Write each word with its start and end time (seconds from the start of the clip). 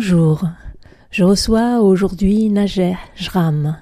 Bonjour, 0.00 0.44
je 1.10 1.24
reçois 1.24 1.80
aujourd'hui 1.80 2.50
Najer 2.50 2.94
Jram. 3.16 3.78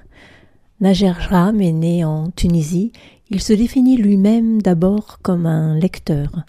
Najer 0.79 1.13
Jram 1.19 1.61
est 1.61 1.71
né 1.71 2.03
en 2.05 2.31
Tunisie. 2.31 2.91
Il 3.29 3.39
se 3.39 3.53
définit 3.53 3.97
lui-même 3.97 4.59
d'abord 4.59 5.19
comme 5.21 5.45
un 5.45 5.77
lecteur. 5.77 6.43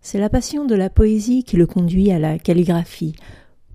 C'est 0.00 0.20
la 0.20 0.28
passion 0.28 0.66
de 0.66 0.76
la 0.76 0.88
poésie 0.88 1.42
qui 1.42 1.56
le 1.56 1.66
conduit 1.66 2.12
à 2.12 2.20
la 2.20 2.38
calligraphie. 2.38 3.16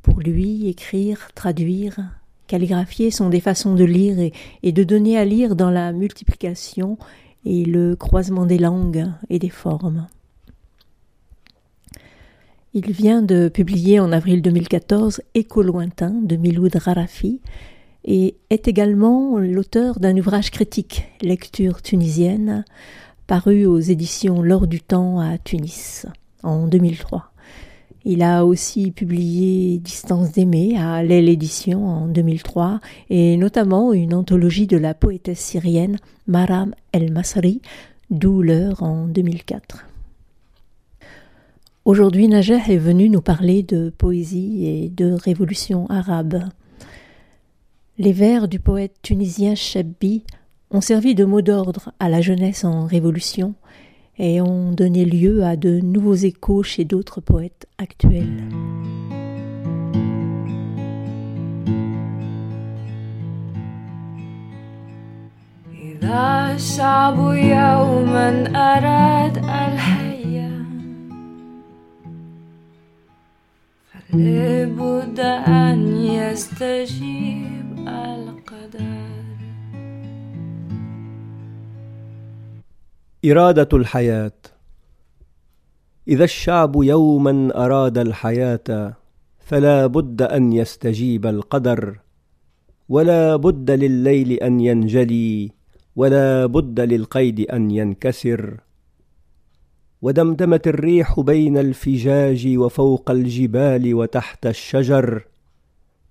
Pour 0.02 0.22
lui, 0.22 0.70
écrire, 0.70 1.28
traduire, 1.36 2.00
calligraphier 2.48 3.12
sont 3.12 3.28
des 3.28 3.42
façons 3.42 3.76
de 3.76 3.84
lire 3.84 4.18
et, 4.18 4.32
et 4.64 4.72
de 4.72 4.86
donner 4.86 5.18
à 5.18 5.26
lire 5.26 5.58
dans 5.58 5.72
la 5.72 5.92
multiplication 5.92 6.98
et 7.44 7.66
le 7.66 7.98
croisement 7.98 8.46
des 8.46 8.60
langues 8.60 9.12
et 9.30 9.40
des 9.40 9.50
formes. 9.50 10.08
Il 12.78 12.92
vient 12.92 13.22
de 13.22 13.48
publier 13.48 14.02
en 14.02 14.12
avril 14.12 14.42
2014 14.42 15.22
Écho 15.34 15.64
lointain 15.64 16.10
de 16.10 16.36
Miloud 16.36 16.76
Rarafi 16.76 17.40
et 18.04 18.36
est 18.50 18.68
également 18.68 19.38
l'auteur 19.38 20.02
d'un 20.02 20.18
ouvrage 20.18 20.52
critique, 20.52 21.08
Lecture 21.22 21.82
tunisienne, 21.82 22.66
paru 23.28 23.66
aux 23.66 23.80
éditions 23.80 24.42
L'Or 24.42 24.68
du 24.68 24.82
Temps 24.82 25.22
à 25.22 25.38
Tunis 25.38 26.06
en 26.44 26.68
2003. 26.68 27.32
Il 28.04 28.22
a 28.22 28.44
aussi 28.44 28.92
publié 28.92 29.78
Distance 29.78 30.34
d'aimer 30.34 30.78
à 30.78 31.02
l'aile 31.02 31.30
édition 31.30 31.88
en 31.88 32.08
2003 32.08 32.82
et 33.10 33.38
notamment 33.38 33.94
une 33.94 34.14
anthologie 34.14 34.68
de 34.68 34.76
la 34.76 34.94
poétesse 34.94 35.40
syrienne 35.40 35.98
Maram 36.28 36.76
El-Masri, 36.92 37.62
Douleur 38.10 38.84
en 38.84 39.08
2004. 39.08 39.85
Aujourd'hui, 41.86 42.28
Najeh 42.28 42.62
est 42.68 42.78
venu 42.78 43.10
nous 43.10 43.22
parler 43.22 43.62
de 43.62 43.92
poésie 43.96 44.66
et 44.66 44.90
de 44.90 45.12
révolution 45.12 45.86
arabe. 45.88 46.46
Les 48.00 48.12
vers 48.12 48.48
du 48.48 48.60
poète 48.60 48.96
tunisien 49.04 49.54
Chabbi 49.54 50.24
ont 50.72 50.82
servi 50.82 51.14
de 51.14 51.26
mot 51.26 51.44
d'ordre 51.44 51.92
à 52.00 52.10
la 52.10 52.22
jeunesse 52.22 52.64
en 52.64 52.88
révolution 52.88 53.54
et 54.18 54.42
ont 54.42 54.72
donné 54.72 55.06
lieu 55.06 55.44
à 55.44 55.58
de 55.58 55.80
nouveaux 55.80 56.16
échos 56.16 56.64
chez 56.64 56.86
d'autres 56.86 57.22
poètes 57.22 57.68
actuels. 57.78 58.50
لابد 74.16 75.20
أن 75.48 75.88
يستجيب 75.98 77.88
القدر 77.88 79.06
إرادة 83.26 83.70
الحياة 83.74 84.32
إذا 86.08 86.24
الشعب 86.24 86.84
يوما 86.84 87.66
أراد 87.66 87.98
الحياة 87.98 88.94
فلا 89.40 89.88
بد 89.88 90.22
أن 90.22 90.54
يستجيب 90.54 91.26
القدر 91.26 92.00
ولا 92.90 93.36
بد 93.36 93.72
لليل 93.72 94.32
أن 94.32 94.60
ينجلي 94.60 95.52
ولا 95.96 96.46
بد 96.46 96.80
للقيد 96.80 97.40
أن 97.40 97.72
ينكسر 97.72 98.58
ودمدمت 100.02 100.68
الريح 100.68 101.20
بين 101.20 101.58
الفجاج 101.58 102.58
وفوق 102.58 103.12
الجبال 103.12 103.94
وتحت 103.94 104.46
الشجر. 104.46 105.26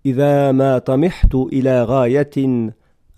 إذا 0.07 0.53
ما 0.53 0.79
طمحت 0.79 1.35
إلى 1.35 1.85
غاية 1.85 2.71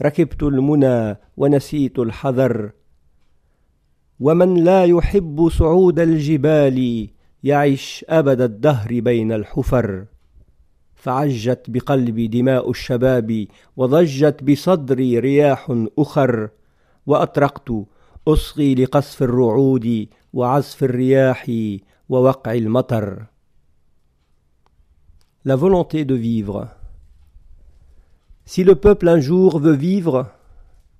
ركبت 0.02 0.42
المنى 0.42 1.16
ونسيت 1.36 1.98
الحذر. 1.98 2.70
ومن 4.20 4.54
لا 4.64 4.84
يحب 4.84 5.48
صعود 5.48 6.00
الجبال 6.00 7.08
يعش 7.42 8.04
أبد 8.08 8.40
الدهر 8.40 9.00
بين 9.00 9.32
الحفر. 9.32 10.04
فعجت 10.94 11.64
بقلبي 11.68 12.26
دماء 12.26 12.70
الشباب 12.70 13.46
وضجت 13.76 14.42
بصدري 14.42 15.18
رياح 15.18 15.72
أخر. 15.98 16.48
وأطرقت 17.06 17.72
أصغي 18.28 18.74
لقصف 18.74 19.22
الرعود 19.22 20.06
La 25.46 25.56
volonté 25.56 26.04
de 26.04 26.14
vivre. 26.14 26.68
Si 28.44 28.62
le 28.62 28.74
peuple 28.74 29.08
un 29.08 29.18
jour 29.18 29.58
veut 29.58 29.72
vivre, 29.72 30.26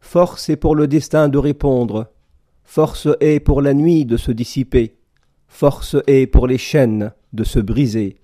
force 0.01 0.49
est 0.49 0.57
pour 0.57 0.75
le 0.75 0.89
destin 0.89 1.29
de 1.29 1.37
répondre, 1.37 2.11
force 2.65 3.09
est 3.21 3.41
pour 3.41 3.61
la 3.61 3.75
nuit 3.75 4.07
de 4.07 4.17
se 4.17 4.33
dissiper, 4.33 4.97
force 5.49 5.97
est 6.07 6.27
pour 6.27 6.47
les 6.47 6.57
chaînes 6.57 7.13
de 7.35 7.45
se 7.45 7.59
briser. 7.59 8.23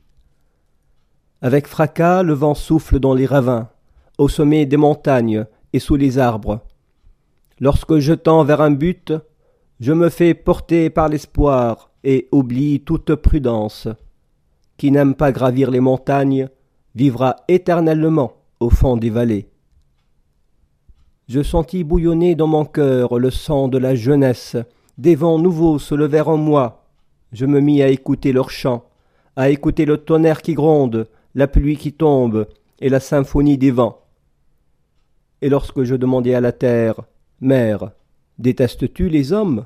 Avec 1.43 1.67
fracas, 1.67 2.23
le 2.23 2.33
vent 2.33 2.55
souffle 2.55 2.99
dans 2.99 3.13
les 3.13 3.27
ravins, 3.27 3.69
au 4.17 4.31
sommet 4.31 4.65
des 4.65 4.79
montagnes 4.79 5.45
et 5.75 5.79
sous 5.79 5.97
les 5.97 6.17
arbres. 6.17 6.61
Lorsque 7.61 7.99
je 7.99 8.15
tends 8.15 8.45
vers 8.45 8.63
un 8.63 8.71
but, 8.71 9.13
je 9.83 9.93
me 9.93 10.11
fais 10.11 10.33
porter 10.33 10.91
par 10.91 11.09
l'espoir 11.09 11.91
et 12.05 12.29
oublie 12.31 12.83
toute 12.83 13.17
prudence. 13.17 13.89
Qui 14.77 14.93
n'aime 14.93 15.17
pas 15.17 15.33
gravir 15.33 15.73
les 15.73 15.81
montagnes 15.81 16.49
vivra 16.95 17.35
éternellement 17.49 18.35
au 18.61 18.71
fond 18.71 18.97
des 18.97 19.11
vallées. 19.11 19.49
Je 21.27 21.43
sentis 21.43 21.83
bouillonner 21.83 22.37
dans 22.37 22.47
mon 22.47 22.65
cœur 22.65 23.19
le 23.19 23.33
sang 23.33 23.67
de 23.67 23.77
la 23.77 23.97
jeunesse, 23.97 24.57
des 24.99 25.17
vents 25.17 25.41
nouveaux 25.41 25.81
se 25.81 25.97
levèrent 25.97 26.29
en 26.29 26.37
moi. 26.37 26.85
Je 27.33 27.45
me 27.45 27.59
mis 27.59 27.83
à 27.83 27.89
écouter 27.89 28.33
leurs 28.33 28.51
chants, 28.51 28.85
à 29.35 29.51
écouter 29.51 29.85
le 29.85 29.97
tonnerre 29.97 30.43
qui 30.43 30.55
gronde, 30.55 31.09
la 31.35 31.49
pluie 31.49 31.77
qui 31.77 31.93
tombe, 31.93 32.47
et 32.79 32.89
la 32.89 33.01
symphonie 33.01 33.59
des 33.59 33.73
vents. 33.73 33.99
Et 35.41 35.49
lorsque 35.49 35.83
je 35.83 35.97
demandai 35.97 36.37
à 36.37 36.41
la 36.41 36.53
terre, 36.53 37.01
Mère, 37.41 37.91
détestes-tu 38.43 39.09
les 39.09 39.33
hommes? 39.33 39.65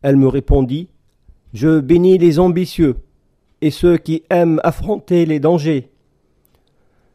Elle 0.00 0.16
me 0.16 0.26
répondit 0.26 0.88
Je 1.52 1.78
bénis 1.78 2.18
les 2.18 2.40
ambitieux 2.40 2.96
et 3.60 3.70
ceux 3.70 3.98
qui 3.98 4.24
aiment 4.30 4.60
affronter 4.64 5.26
les 5.26 5.38
dangers. 5.38 5.90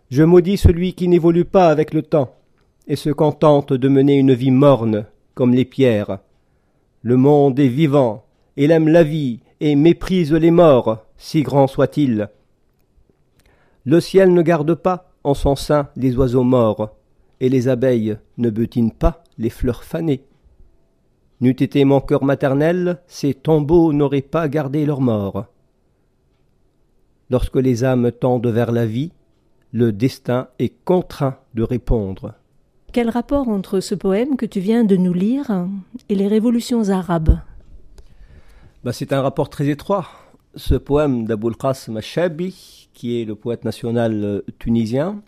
Je 0.09 0.23
maudis 0.23 0.57
celui 0.57 0.93
qui 0.93 1.09
n'évolue 1.09 1.43
pas 1.43 1.67
avec 1.67 1.93
le 1.93 2.03
temps 2.03 2.35
et 2.87 2.95
se 2.95 3.09
contente 3.09 3.73
de 3.73 3.89
mener 3.89 4.15
une 4.15 4.33
vie 4.33 4.51
morne 4.51 5.05
comme 5.33 5.53
les 5.53 5.65
pierres. 5.65 6.19
Le 7.01 7.17
monde 7.17 7.59
est 7.59 7.67
vivant, 7.67 8.23
il 8.55 8.71
aime 8.71 8.87
la 8.87 9.03
vie 9.03 9.39
et 9.59 9.75
méprise 9.75 10.31
les 10.31 10.51
morts, 10.51 11.03
si 11.17 11.41
grands 11.41 11.67
soient-ils. 11.67 12.29
Le 13.85 13.99
ciel 13.99 14.33
ne 14.33 14.41
garde 14.41 14.75
pas 14.75 15.11
en 15.23 15.33
son 15.33 15.55
sein 15.55 15.89
les 15.95 16.15
oiseaux 16.15 16.43
morts, 16.43 16.95
et 17.39 17.49
les 17.49 17.67
abeilles 17.67 18.17
ne 18.37 18.49
butinent 18.49 18.91
pas 18.91 19.23
les 19.37 19.49
fleurs 19.49 19.83
fanées. 19.83 20.26
N'eût 21.39 21.51
été 21.51 21.85
mon 21.85 22.01
cœur 22.01 22.23
maternel, 22.23 22.99
ces 23.07 23.33
tombeaux 23.33 23.93
n'auraient 23.93 24.21
pas 24.21 24.47
gardé 24.47 24.85
leur 24.85 25.01
mort. 25.01 25.45
Lorsque 27.29 27.57
les 27.57 27.83
âmes 27.83 28.11
tendent 28.11 28.47
vers 28.47 28.71
la 28.71 28.85
vie, 28.85 29.11
le 29.71 29.91
destin 29.91 30.47
est 30.59 30.73
contraint 30.83 31.37
de 31.53 31.63
répondre. 31.63 32.33
Quel 32.93 33.09
rapport 33.09 33.49
entre 33.49 33.79
ce 33.79 33.93
poème 33.93 34.37
que 34.37 34.45
tu 34.45 34.59
viens 34.59 34.83
de 34.83 34.95
nous 34.95 35.13
lire 35.13 35.67
et 36.09 36.15
les 36.15 36.27
révolutions 36.27 36.89
arabes? 36.89 37.37
Bah, 38.83 38.93
C'est 38.93 39.13
un 39.13 39.21
rapport 39.21 39.49
très 39.49 39.67
étroit. 39.67 40.07
Ce 40.55 40.73
poème 40.73 41.25
d'Aboul 41.25 41.55
Qasim 41.55 41.99
Shabi, 41.99 42.89
qui 42.93 43.21
est 43.21 43.25
le 43.25 43.35
poète 43.35 43.65
national 43.65 44.23
euh, 44.23 44.41
tunisien, 44.57 45.21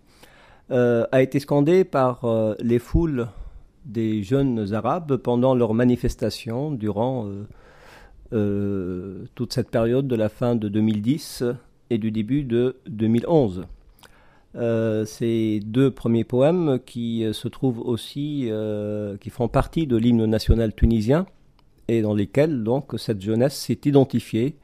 euh, 0.72 1.06
a 1.12 1.22
été 1.22 1.40
scandé 1.40 1.84
par 1.84 2.26
euh, 2.26 2.56
les 2.60 2.80
foules 2.80 3.28
des 3.90 4.24
jeunes 4.24 4.74
arabes 4.74 5.18
pendant 5.18 5.56
leurs 5.56 5.74
manifestations 5.74 6.72
durant 6.72 7.28
toute 8.32 9.54
cette 9.54 9.70
période 9.70 10.08
de 10.08 10.16
la 10.16 10.30
fin 10.30 10.56
de 10.56 10.70
2010 10.70 11.44
et 11.90 11.98
du 11.98 12.12
début 12.12 12.44
de 12.44 12.78
2011. 12.88 13.66
Euh, 14.56 15.06
ces 15.06 15.60
deux 15.64 15.92
premiers 15.92 16.24
poèmes 16.24 16.80
qui 16.84 17.24
euh, 17.24 17.34
se 17.34 17.48
trouvent 17.48 17.82
aussi, 17.82 18.48
euh, 18.50 19.16
qui 19.18 19.30
font 19.30 19.48
partie 19.48 19.86
de 19.86 19.96
l'hymne 19.96 20.26
national 20.26 20.74
tunisien 20.74 21.28
et 21.88 22.02
dans 22.02 22.16
lesquels 22.16 22.64
donc 22.64 22.94
cette 22.98 23.22
jeunesse 23.22 23.56
s'est 23.56 23.82
identifiée 23.86 24.56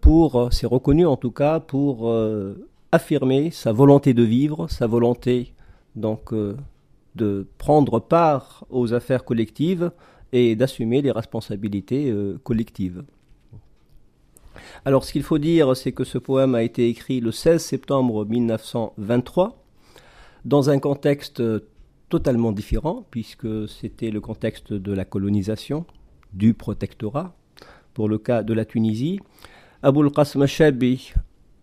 pour, 0.00 0.52
s'est 0.52 0.66
reconnue 0.66 1.06
en 1.06 1.16
tout 1.16 1.30
cas 1.30 1.60
pour 1.60 2.12
affirmer 2.90 3.52
sa 3.52 3.72
volonté 3.72 4.14
de 4.14 4.24
vivre, 4.24 4.68
sa 4.68 4.88
volonté 4.88 5.52
donc 5.94 6.32
de 7.16 7.46
prendre 7.58 8.00
part 8.00 8.64
aux 8.70 8.94
affaires 8.94 9.24
collectives 9.24 9.90
et 10.32 10.54
d'assumer 10.56 11.02
les 11.02 11.10
responsabilités 11.10 12.14
collectives. 12.44 13.02
Alors 14.84 15.04
ce 15.04 15.12
qu'il 15.12 15.22
faut 15.22 15.38
dire, 15.38 15.76
c'est 15.76 15.92
que 15.92 16.04
ce 16.04 16.18
poème 16.18 16.54
a 16.54 16.62
été 16.62 16.88
écrit 16.88 17.20
le 17.20 17.32
16 17.32 17.62
septembre 17.62 18.24
1923, 18.24 19.64
dans 20.44 20.70
un 20.70 20.78
contexte 20.78 21.42
totalement 22.08 22.52
différent, 22.52 23.06
puisque 23.10 23.68
c'était 23.68 24.10
le 24.10 24.20
contexte 24.20 24.72
de 24.72 24.92
la 24.92 25.04
colonisation, 25.04 25.86
du 26.32 26.54
protectorat, 26.54 27.34
pour 27.94 28.08
le 28.08 28.18
cas 28.18 28.42
de 28.42 28.52
la 28.52 28.64
Tunisie. 28.64 29.20
Aboul 29.82 30.10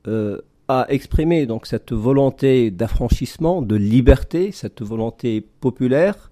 euh, 0.08 0.42
a 0.68 0.86
exprimé 0.90 1.46
donc 1.46 1.66
cette 1.66 1.94
volonté 1.94 2.72
d'affranchissement, 2.72 3.62
de 3.62 3.76
liberté, 3.76 4.52
cette 4.52 4.82
volonté 4.82 5.42
populaire, 5.42 6.30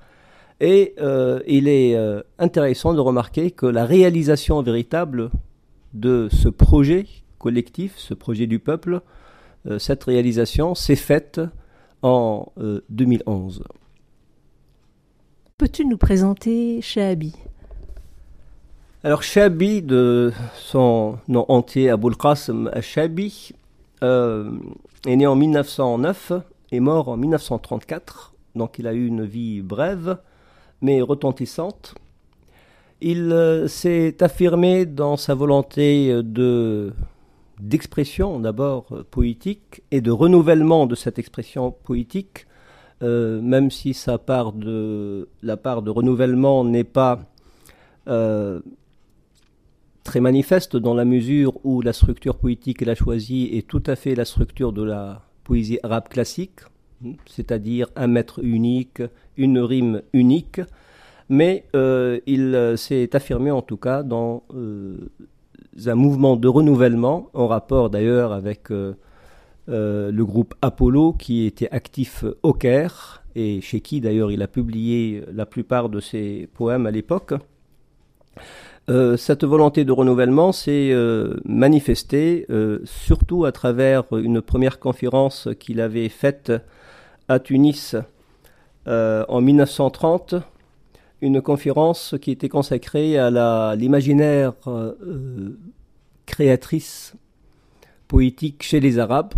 et 0.60 0.94
euh, 1.00 1.42
il 1.48 1.68
est 1.68 1.96
euh, 1.96 2.22
intéressant 2.40 2.94
de 2.94 3.00
remarquer 3.00 3.52
que 3.52 3.66
la 3.66 3.86
réalisation 3.86 4.62
véritable 4.62 5.30
de 5.94 6.28
ce 6.32 6.50
projet 6.50 7.06
collectif, 7.40 7.94
ce 7.98 8.14
projet 8.14 8.48
du 8.48 8.60
peuple, 8.60 9.02
euh, 9.68 9.80
cette 9.80 10.04
réalisation 10.04 10.76
s'est 10.76 10.96
faite 10.96 11.42
en 12.02 12.52
2011. 12.90 13.62
Euh, 13.62 13.74
Peux-tu 15.58 15.86
nous 15.86 15.98
présenter 15.98 16.82
Shahabi 16.82 17.34
Alors 19.04 19.24
Shahabi, 19.24 19.82
de 19.82 20.32
son 20.56 21.18
nom 21.28 21.46
entier 21.48 21.90
Aboul 21.90 22.18
Qasim 22.18 22.70
Shahabi, 22.82 23.54
est 24.02 25.16
né 25.16 25.28
en 25.28 25.36
1909 25.36 26.34
et 26.72 26.80
mort 26.80 27.10
en 27.10 27.18
1934. 27.18 28.34
Donc 28.56 28.80
il 28.80 28.88
a 28.88 28.94
eu 28.94 29.08
une 29.08 29.26
vie 29.26 29.62
brève 29.62 30.18
mais 30.82 31.02
retentissante. 31.02 31.96
Il 33.02 33.32
euh, 33.32 33.68
s'est 33.68 34.24
affirmé 34.24 34.86
dans 34.86 35.18
sa 35.18 35.34
volonté 35.34 36.12
euh, 36.12 36.24
de 36.24 36.94
d'expression 37.60 38.40
d'abord 38.40 38.88
euh, 38.92 39.04
poétique 39.10 39.82
et 39.92 40.02
de 40.02 40.12
renouvellement 40.12 40.88
de 40.88 40.96
cette 40.96 41.20
expression 41.20 41.72
poétique, 41.72 42.48
même 43.02 43.70
si 43.72 43.94
sa 43.94 44.18
part 44.18 44.52
de, 44.52 45.30
la 45.44 45.58
part 45.58 45.82
de 45.84 45.92
renouvellement 45.92 46.64
n'est 46.64 46.86
pas 46.86 47.20
très 50.06 50.22
manifeste 50.22 50.78
dans 50.78 50.94
la 50.94 51.04
mesure 51.04 51.60
où 51.66 51.82
la 51.82 51.92
structure 51.92 52.38
poétique 52.38 52.78
qu'elle 52.78 52.92
a 52.92 52.96
choisie 52.96 53.50
est 53.52 53.68
tout 53.68 53.84
à 53.88 53.98
fait 53.98 54.16
la 54.16 54.24
structure 54.24 54.72
de 54.72 54.84
la 54.84 55.24
poésie 55.44 55.80
arabe 55.84 56.08
classique, 56.08 56.62
c'est-à-dire 57.26 57.88
un 57.96 58.08
maître 58.08 58.40
unique, 58.42 59.02
une 59.36 59.60
rime 59.60 60.04
unique, 60.14 60.62
mais 61.28 61.66
euh, 61.76 62.20
il 62.28 62.54
euh, 62.54 62.78
s'est 62.78 63.16
affirmé 63.16 63.50
en 63.50 63.64
tout 63.64 63.78
cas 63.78 64.04
dans 64.04 64.44
euh, 64.54 65.10
un 65.88 65.96
mouvement 65.96 66.38
de 66.38 66.48
renouvellement, 66.48 67.30
en 67.34 67.48
rapport 67.48 67.90
d'ailleurs 67.90 68.32
avec 68.32 68.70
le 69.68 70.24
groupe 70.24 70.54
Apollo 70.62 71.14
qui 71.14 71.46
était 71.46 71.70
actif 71.72 72.24
au 72.44 72.54
Caire 72.54 73.24
et 73.34 73.60
chez 73.60 73.82
qui 73.82 74.02
d'ailleurs 74.02 74.32
il 74.32 74.44
a 74.44 74.48
publié 74.48 75.24
la 75.34 75.48
plupart 75.48 75.90
de 75.90 76.00
ses 76.00 76.48
poèmes 76.54 76.86
à 76.86 76.92
l'époque. 76.92 77.34
Cette 78.88 79.44
volonté 79.44 79.84
de 79.84 79.92
renouvellement 79.92 80.52
s'est 80.52 80.94
manifestée 81.44 82.46
surtout 82.84 83.46
à 83.46 83.52
travers 83.52 84.04
une 84.12 84.42
première 84.42 84.80
conférence 84.80 85.48
qu'il 85.60 85.82
avait 85.82 86.10
faite 86.10 86.52
à 87.28 87.40
Tunis 87.40 87.96
en 88.86 89.42
1930 89.42 90.36
une 91.22 91.42
conférence 91.42 92.16
qui 92.22 92.32
était 92.32 92.50
consacrée 92.50 93.18
à 93.18 93.76
l'imaginaire 93.76 94.54
euh, 94.68 95.58
créatrice 96.26 97.16
poétique 98.08 98.64
chez 98.64 98.80
les 98.80 99.00
Arabes, 99.00 99.34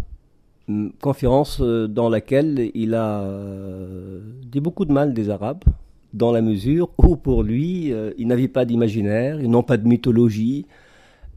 conférence 1.01 1.59
euh, 1.61 1.87
dans 1.87 2.09
laquelle 2.09 2.71
il 2.73 2.93
a 2.93 3.21
euh, 3.21 4.19
dit 4.43 4.59
beaucoup 4.59 4.85
de 4.85 4.91
mal 4.91 5.13
des 5.13 5.29
Arabes, 5.29 5.63
dans 6.13 6.31
la 6.31 6.41
mesure 6.41 6.89
où 6.97 7.15
pour 7.15 7.43
lui, 7.43 7.93
ils 8.17 8.27
n'avaient 8.27 8.47
pas 8.47 8.65
d'imaginaire, 8.65 9.39
ils 9.41 9.49
n'ont 9.49 9.63
pas 9.63 9.77
de 9.77 9.87
mythologie, 9.87 10.65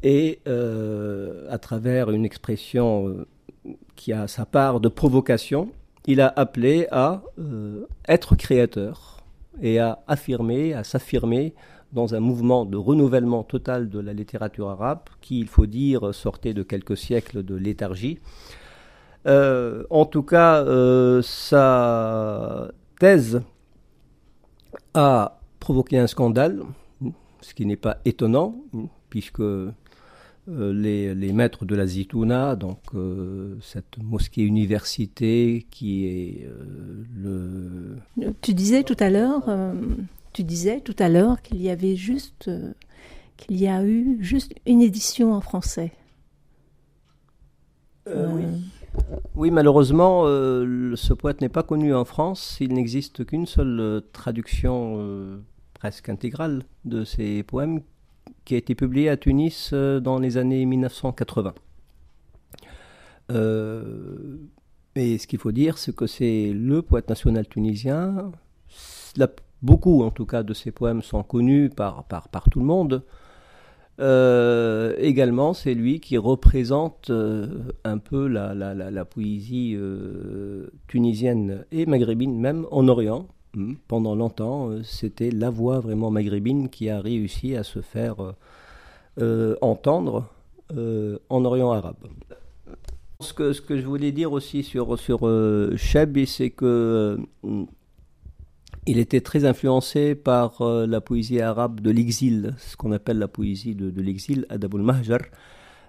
et 0.03 0.41
à 0.47 1.59
travers 1.59 2.11
une 2.11 2.25
expression 2.25 3.27
qui 3.97 4.13
a 4.13 4.29
sa 4.29 4.47
part 4.47 4.81
de 4.81 4.89
provocation, 4.89 5.69
il 6.07 6.21
a 6.21 6.33
appelé 6.37 6.87
à 6.91 7.23
être 8.09 8.37
créateur 8.37 9.19
et 9.61 9.79
à 9.79 9.99
affirmer, 10.07 10.73
à 10.75 10.85
s'affirmer 10.85 11.55
dans 11.93 12.15
un 12.15 12.21
mouvement 12.21 12.65
de 12.65 12.77
renouvellement 12.77 13.43
total 13.43 13.89
de 13.89 13.99
la 13.99 14.13
littérature 14.13 14.69
arabe 14.69 15.01
qui, 15.21 15.41
il 15.41 15.49
faut 15.49 15.67
dire, 15.67 16.15
sortait 16.15 16.55
de 16.55 16.63
quelques 16.63 16.97
siècles 16.97 17.43
de 17.43 17.55
léthargie. 17.55 18.19
Euh, 19.27 19.85
en 19.91 20.07
tout 20.07 20.23
cas, 20.23 20.65
euh, 20.65 21.21
sa 21.23 22.69
thèse 22.99 23.43
a 24.95 25.41
provoqué 25.59 25.99
un 25.99 26.07
scandale, 26.07 26.63
ce 27.41 27.55
qui 27.55 27.67
n'est 27.67 27.77
pas 27.77 27.99
étonnant, 28.05 28.57
puisque 29.09 29.43
euh, 30.49 30.73
les, 30.73 31.33
maîtres 31.33 31.65
de 31.65 31.77
la 31.77 31.87
Zitouna, 31.87 32.57
donc 32.57 32.81
euh, 32.95 33.57
cette 33.63 33.99
mosquée 34.03 34.43
université 34.43 35.67
qui 35.71 36.07
est 36.07 36.47
euh, 36.47 37.05
le. 37.15 38.33
Tu 38.41 38.55
disais 38.55 38.83
tout 38.83 38.97
à 38.99 39.11
l'heure, 39.11 39.45
tu 40.33 40.43
disais 40.43 40.81
tout 40.81 40.97
à 40.99 41.09
l'heure 41.09 41.43
qu'il 41.43 41.61
y 41.63 41.71
avait 41.71 41.95
juste, 41.95 42.51
qu'il 43.37 43.61
y 43.61 43.69
a 43.69 43.85
eu 43.85 44.17
juste 44.21 44.55
une 44.67 44.83
édition 44.83 45.35
en 45.35 45.41
français. 45.41 45.93
oui. 48.07 48.45
Oui, 49.41 49.51
malheureusement, 49.51 50.25
ce 50.27 51.15
poète 51.15 51.41
n'est 51.41 51.49
pas 51.49 51.63
connu 51.63 51.95
en 51.95 52.05
France. 52.05 52.59
Il 52.61 52.75
n'existe 52.75 53.25
qu'une 53.25 53.47
seule 53.47 54.03
traduction 54.13 55.41
presque 55.73 56.11
intégrale 56.11 56.65
de 56.85 57.05
ses 57.05 57.43
poèmes 57.43 57.81
qui 58.45 58.55
a 58.55 58.59
été 58.59 58.75
publié 58.75 59.09
à 59.09 59.17
Tunis 59.17 59.71
euh, 59.73 59.99
dans 59.99 60.19
les 60.19 60.37
années 60.37 60.67
1980. 60.67 61.55
Euh, 63.31 64.37
et 64.95 65.17
ce 65.17 65.27
qu'il 65.27 65.39
faut 65.39 65.53
dire, 65.53 65.79
c'est 65.79 65.97
que 65.97 66.07
c'est 66.07 66.53
le 66.53 66.83
poète 66.83 67.09
national 67.09 67.49
tunisien. 67.49 68.33
beaucoup, 69.63 70.03
en 70.03 70.11
tout 70.11 70.27
cas, 70.27 70.43
de 70.43 70.53
ses 70.53 70.71
poèmes 70.71 71.01
sont 71.01 71.23
connus 71.23 71.71
par, 71.71 72.05
par 72.05 72.51
tout 72.51 72.61
le 72.61 72.67
monde. 72.67 73.05
Euh, 74.01 74.95
également, 74.99 75.53
c'est 75.53 75.75
lui 75.75 76.01
qui 76.01 76.17
représente 76.17 77.11
un 77.85 77.99
peu 77.99 78.27
la, 78.27 78.55
la, 78.55 78.75
la, 78.75 79.05
poésie 79.05 79.77
tunisienne 80.89 81.65
et 81.71 81.87
maghrébine, 81.87 82.39
même 82.39 82.67
en 82.71 82.89
Orient. 82.89 83.27
Hmm. 83.55 83.75
Pendant 83.89 84.15
longtemps, 84.15 84.71
euh, 84.71 84.83
c'était 84.85 85.31
la 85.31 85.51
voix 85.51 85.81
vraiment 85.81 86.11
maghrébine 86.11 86.69
qui 86.69 86.89
a 86.89 87.01
réussi 87.01 87.57
à 87.57 87.65
se 87.65 87.81
faire 87.81 88.23
euh, 88.23 88.33
euh, 89.21 89.57
entendre 89.61 90.29
en 91.29 91.45
Orient 91.45 91.73
arabe. 91.73 91.97
Ce 93.19 93.35
que, 93.35 93.53
ce 93.53 93.61
que 93.61 93.77
je 93.77 93.85
voulais 93.85 94.13
dire 94.13 94.31
aussi 94.31 94.63
sur, 94.63 94.97
sur 95.01 95.29
c'est 95.77 96.51
que 96.51 97.19
il 98.87 98.99
était 98.99 99.21
très 99.21 99.45
influencé 99.45 100.15
par 100.15 100.63
la 100.63 101.01
poésie 101.01 101.41
arabe 101.41 101.81
de 101.81 101.91
l'exil, 101.91 102.55
ce 102.59 102.77
qu'on 102.77 102.93
appelle 102.93 103.19
la 103.19 103.29
poésie 103.29 103.75
de, 103.75 104.01
l'exil, 104.01 104.47
Adabul 104.49 104.83
Mahjar, 104.83 105.21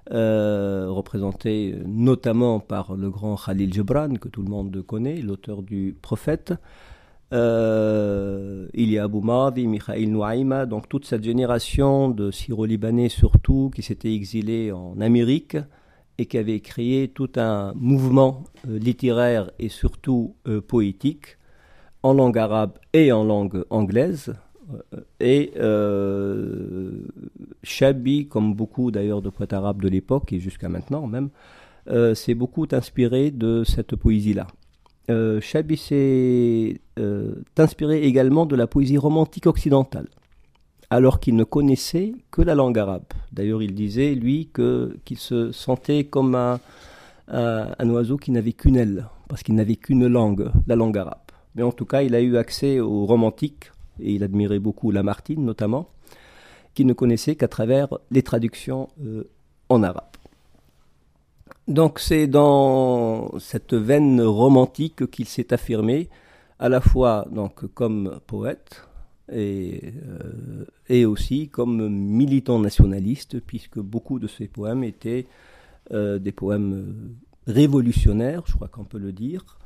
représenté 0.10 1.76
notamment 1.86 2.60
par 2.60 2.96
le 2.96 3.10
grand 3.10 3.38
Khalil 3.38 3.74
Gibran, 3.74 4.16
que 4.16 4.28
tout 4.28 4.42
le 4.42 4.50
monde 4.50 4.84
connaît, 4.86 5.22
l'auteur 5.22 5.64
du 5.64 5.96
Prophète. 6.02 6.54
il 7.32 8.68
y 8.74 8.98
a 8.98 9.04
Abu 9.06 9.22
Madi, 9.22 9.68
Mikhail 9.68 10.08
Nouaima, 10.08 10.66
donc 10.66 10.90
toute 10.90 11.06
cette 11.06 11.24
génération 11.24 12.10
de 12.10 12.30
Syro-Libanais 12.30 13.10
surtout 13.10 13.72
qui 13.74 13.84
s'étaient 13.84 14.14
exilés 14.14 14.74
en 14.74 15.00
Amérique 15.00 15.58
et 16.18 16.26
qui 16.26 16.38
avait 16.38 16.60
créé 16.60 17.08
tout 17.08 17.32
un 17.38 17.74
mouvement 17.76 18.44
littéraire 18.68 19.50
et 19.60 19.70
surtout 19.70 20.36
poétique 20.68 21.38
en 22.04 22.14
langue 22.14 22.38
arabe 22.38 22.74
et 22.94 23.12
en 23.12 23.24
langue 23.24 23.64
anglaise. 23.70 24.34
Euh, 24.94 25.02
et 25.20 25.52
euh, 25.58 26.92
Shabi, 27.64 28.28
comme 28.28 28.54
beaucoup 28.54 28.92
d'ailleurs 28.92 29.22
de 29.22 29.30
poètes 29.30 29.54
arabes 29.54 29.82
de 29.82 29.90
l'époque 29.90 30.34
et 30.34 30.40
jusqu'à 30.40 30.70
maintenant 30.70 31.08
même, 31.08 31.30
euh, 31.90 32.16
s'est 32.16 32.36
beaucoup 32.36 32.68
inspiré 32.72 33.32
de 33.32 33.64
cette 33.64 33.96
poésie-là. 33.96 34.48
Euh, 35.10 35.42
Shabi 35.42 35.78
s'est 35.78 36.80
inspiré 37.58 38.04
également 38.04 38.46
de 38.46 38.56
la 38.56 38.68
poésie 38.68 38.98
romantique 38.98 39.48
occidentale, 39.48 40.08
alors 40.90 41.20
qu'il 41.20 41.36
ne 41.36 41.44
connaissait 41.44 42.14
que 42.30 42.42
la 42.42 42.54
langue 42.54 42.78
arabe. 42.78 43.06
D'ailleurs, 43.34 43.64
il 43.64 43.74
disait, 43.74 44.14
lui, 44.14 44.52
qu'il 44.54 45.18
se 45.18 45.52
sentait 45.52 46.04
comme 46.04 46.36
un, 46.36 46.60
un 47.28 47.90
oiseau 47.90 48.18
qui 48.18 48.32
n'avait 48.32 48.54
qu'une 48.54 48.76
aile, 48.76 49.08
parce 49.28 49.42
qu'il 49.42 49.56
n'avait 49.56 49.76
qu'une 49.76 50.06
langue, 50.08 50.52
la 50.68 50.76
langue 50.76 50.98
arabe. 51.00 51.31
Mais 51.56 51.64
en 51.64 51.72
tout 51.72 51.86
cas, 51.86 52.02
il 52.02 52.16
a 52.16 52.22
eu 52.22 52.38
accès 52.38 52.80
aux 52.80 53.06
romantiques, 53.06 53.72
et 54.00 54.14
il 54.14 54.24
admirait 54.24 54.60
beaucoup 54.60 54.92
Lamartine 54.92 55.44
notamment, 55.44 55.90
qu'il 56.74 56.88
ne 56.88 56.94
connaissait 56.94 57.36
qu'à 57.36 57.48
travers 57.48 57.90
les 58.12 58.24
traductions 58.24 58.88
euh, 59.04 59.30
en 59.70 59.84
arabe. 59.84 60.06
Donc 61.68 62.00
c'est 62.00 62.28
dans 62.28 63.38
cette 63.40 63.74
veine 63.74 64.22
romantique 64.22 65.10
qu'il 65.12 65.28
s'est 65.28 65.54
affirmé, 65.54 66.10
à 66.60 66.70
la 66.70 66.82
fois 66.82 67.28
donc 67.32 67.66
comme 67.74 68.20
poète 68.28 68.88
et, 69.32 69.94
euh, 70.90 71.08
aussi 71.08 71.48
comme 71.48 71.90
militant 71.90 72.60
nationaliste, 72.60 73.40
puisque 73.40 73.80
beaucoup 73.80 74.20
de 74.20 74.28
ses 74.28 74.48
poèmes 74.48 74.84
étaient 74.84 75.26
euh, 75.92 76.20
des 76.20 76.32
poèmes 76.32 77.16
révolutionnaires, 77.48 78.44
je 78.46 78.54
crois 78.54 78.68
qu'on 78.68 78.84
peut 78.84 79.00
le 79.00 79.12
dire, 79.12 79.58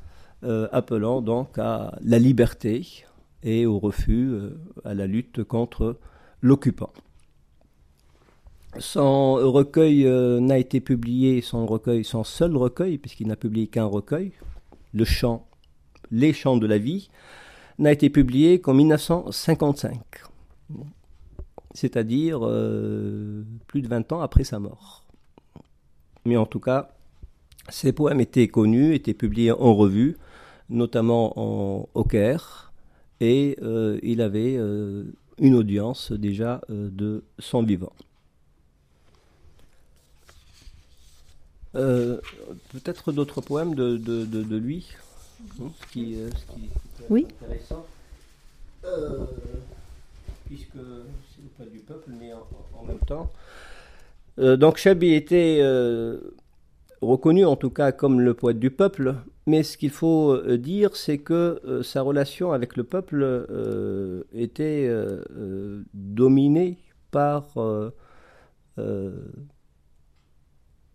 euh, 0.44 0.68
appelant 0.70 1.22
donc 1.22 1.58
à 1.58 1.98
la 2.02 2.18
liberté 2.18 3.04
et 3.42 3.64
au 3.64 3.78
refus, 3.78 4.28
euh, 4.30 4.50
à 4.84 4.92
la 4.92 5.06
lutte 5.06 5.42
contre 5.44 5.98
l'occupant. 6.42 6.92
Son 8.78 9.36
recueil 9.36 10.06
euh, 10.06 10.38
n'a 10.40 10.58
été 10.58 10.80
publié, 10.80 11.40
son 11.40 11.64
recueil, 11.66 12.04
son 12.04 12.22
seul 12.22 12.54
recueil, 12.54 12.98
puisqu'il 12.98 13.28
n'a 13.28 13.36
publié 13.36 13.66
qu'un 13.66 13.86
recueil, 13.86 14.32
le 14.92 15.04
chant, 15.04 15.48
Les 16.10 16.34
chants 16.34 16.58
de 16.58 16.66
la 16.66 16.76
vie, 16.76 17.08
n'a 17.78 17.92
été 17.92 18.10
publié 18.10 18.60
qu'en 18.60 18.74
1955, 18.74 19.98
c'est-à-dire 21.72 22.40
plus 23.66 23.82
de 23.82 23.88
20 23.88 24.12
ans 24.12 24.20
après 24.20 24.44
sa 24.44 24.58
mort. 24.58 25.04
Mais 26.24 26.36
en 26.36 26.46
tout 26.46 26.60
cas, 26.60 26.90
ses 27.68 27.92
poèmes 27.92 28.20
étaient 28.20 28.48
connus, 28.48 28.94
étaient 28.94 29.14
publiés 29.14 29.52
en 29.52 29.74
revue, 29.74 30.16
notamment 30.68 31.32
en, 31.36 31.88
au 31.94 32.04
Caire, 32.04 32.72
et 33.20 33.56
euh, 33.62 33.98
il 34.02 34.20
avait 34.20 34.56
euh, 34.56 35.04
une 35.38 35.54
audience 35.54 36.12
déjà 36.12 36.60
euh, 36.70 36.88
de 36.90 37.22
son 37.38 37.62
vivant. 37.62 37.92
Peut-être 41.72 43.12
d'autres 43.12 43.42
poèmes 43.42 43.74
de, 43.74 43.98
de, 43.98 44.24
de, 44.24 44.56
lui, 44.56 44.86
hein, 45.60 45.70
ce 45.78 45.86
qui, 45.92 46.14
ce 46.14 46.54
qui 46.54 46.64
est 46.64 47.06
oui. 47.10 47.26
intéressant, 47.42 47.84
puisque 50.46 50.72
c'est 50.72 51.50
pas 51.58 51.70
du 51.70 51.80
peuple, 51.80 52.12
mais 52.18 52.32
en, 52.32 52.46
en 52.78 52.84
même 52.84 52.98
temps. 53.00 53.30
donc 54.38 54.78
Chabi 54.78 55.12
était 55.12 55.60
reconnu 57.00 57.44
en 57.44 57.56
tout 57.56 57.70
cas 57.70 57.92
comme 57.92 58.20
le 58.20 58.34
poète 58.34 58.58
du 58.58 58.70
peuple, 58.70 59.14
mais 59.46 59.62
ce 59.62 59.76
qu'il 59.76 59.90
faut 59.90 60.32
euh, 60.32 60.58
dire, 60.58 60.96
c'est 60.96 61.18
que 61.18 61.60
euh, 61.64 61.82
sa 61.82 62.02
relation 62.02 62.52
avec 62.52 62.76
le 62.76 62.84
peuple 62.84 63.22
euh, 63.22 64.24
était 64.32 64.90
dominée 65.94 66.78
par 67.10 67.54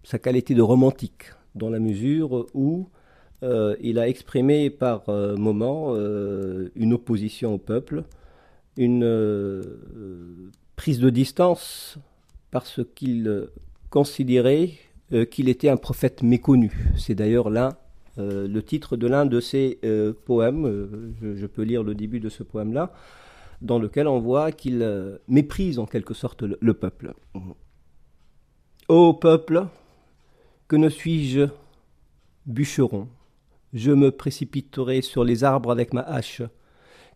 sa 0.03 0.19
qualité 0.19 0.53
de 0.53 0.61
romantique, 0.61 1.31
dans 1.55 1.69
la 1.69 1.79
mesure 1.79 2.45
où 2.53 2.89
il 3.41 3.97
a 3.97 4.07
exprimé 4.07 4.69
par 4.69 5.09
moments 5.09 5.95
une 5.95 6.93
opposition 6.93 7.55
au 7.55 7.57
peuple, 7.57 8.03
une 8.77 9.63
prise 10.75 10.99
de 10.99 11.09
distance 11.09 11.97
parce 12.51 12.81
qu'il 12.93 13.47
considérait 13.89 14.73
qu'il 15.29 15.49
était 15.49 15.69
un 15.69 15.77
prophète 15.77 16.23
méconnu. 16.23 16.93
C'est 16.97 17.15
d'ailleurs 17.15 17.49
là 17.49 17.81
euh, 18.17 18.45
le 18.45 18.61
titre 18.61 18.97
de 18.97 19.07
l'un 19.07 19.25
de 19.25 19.39
ses 19.39 19.79
euh, 19.85 20.13
poèmes. 20.25 20.65
Euh, 20.65 21.35
je, 21.35 21.47
peux 21.47 21.61
lire 21.61 21.83
le 21.83 21.95
début 21.95 22.19
de 22.19 22.27
ce 22.27 22.43
poème-là, 22.43 22.91
dans 23.61 23.79
lequel 23.79 24.07
on 24.07 24.19
voit 24.19 24.51
qu'il 24.51 24.85
méprise 25.27 25.79
en 25.79 25.85
quelque 25.85 26.13
sorte 26.13 26.43
le, 26.43 26.73
peuple. 26.73 27.13
Ô 28.89 29.13
peuple, 29.13 29.65
que 30.67 30.75
ne 30.75 30.89
suis-je? 30.89 31.47
Bûcheron 32.45 33.07
Je 33.73 33.91
me 33.91 34.11
précipiterai 34.11 35.01
sur 35.01 35.23
les 35.23 35.43
arbres 35.43 35.71
avec 35.71 35.93
ma 35.93 36.01
hache. 36.01 36.41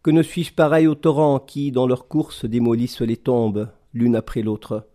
Que 0.01 0.11
ne 0.11 0.21
suis-je 0.21 0.53
pareil 0.53 0.87
aux 0.87 0.95
torrents 0.95 1.39
qui, 1.39 1.71
dans 1.71 1.87
leur 1.87 2.07
course, 2.07 2.45
démolissent 2.45 3.01
les 3.01 3.17
tombes, 3.17 3.69
l'une 3.93 4.15
après 4.15 4.43
l'autre? 4.43 4.87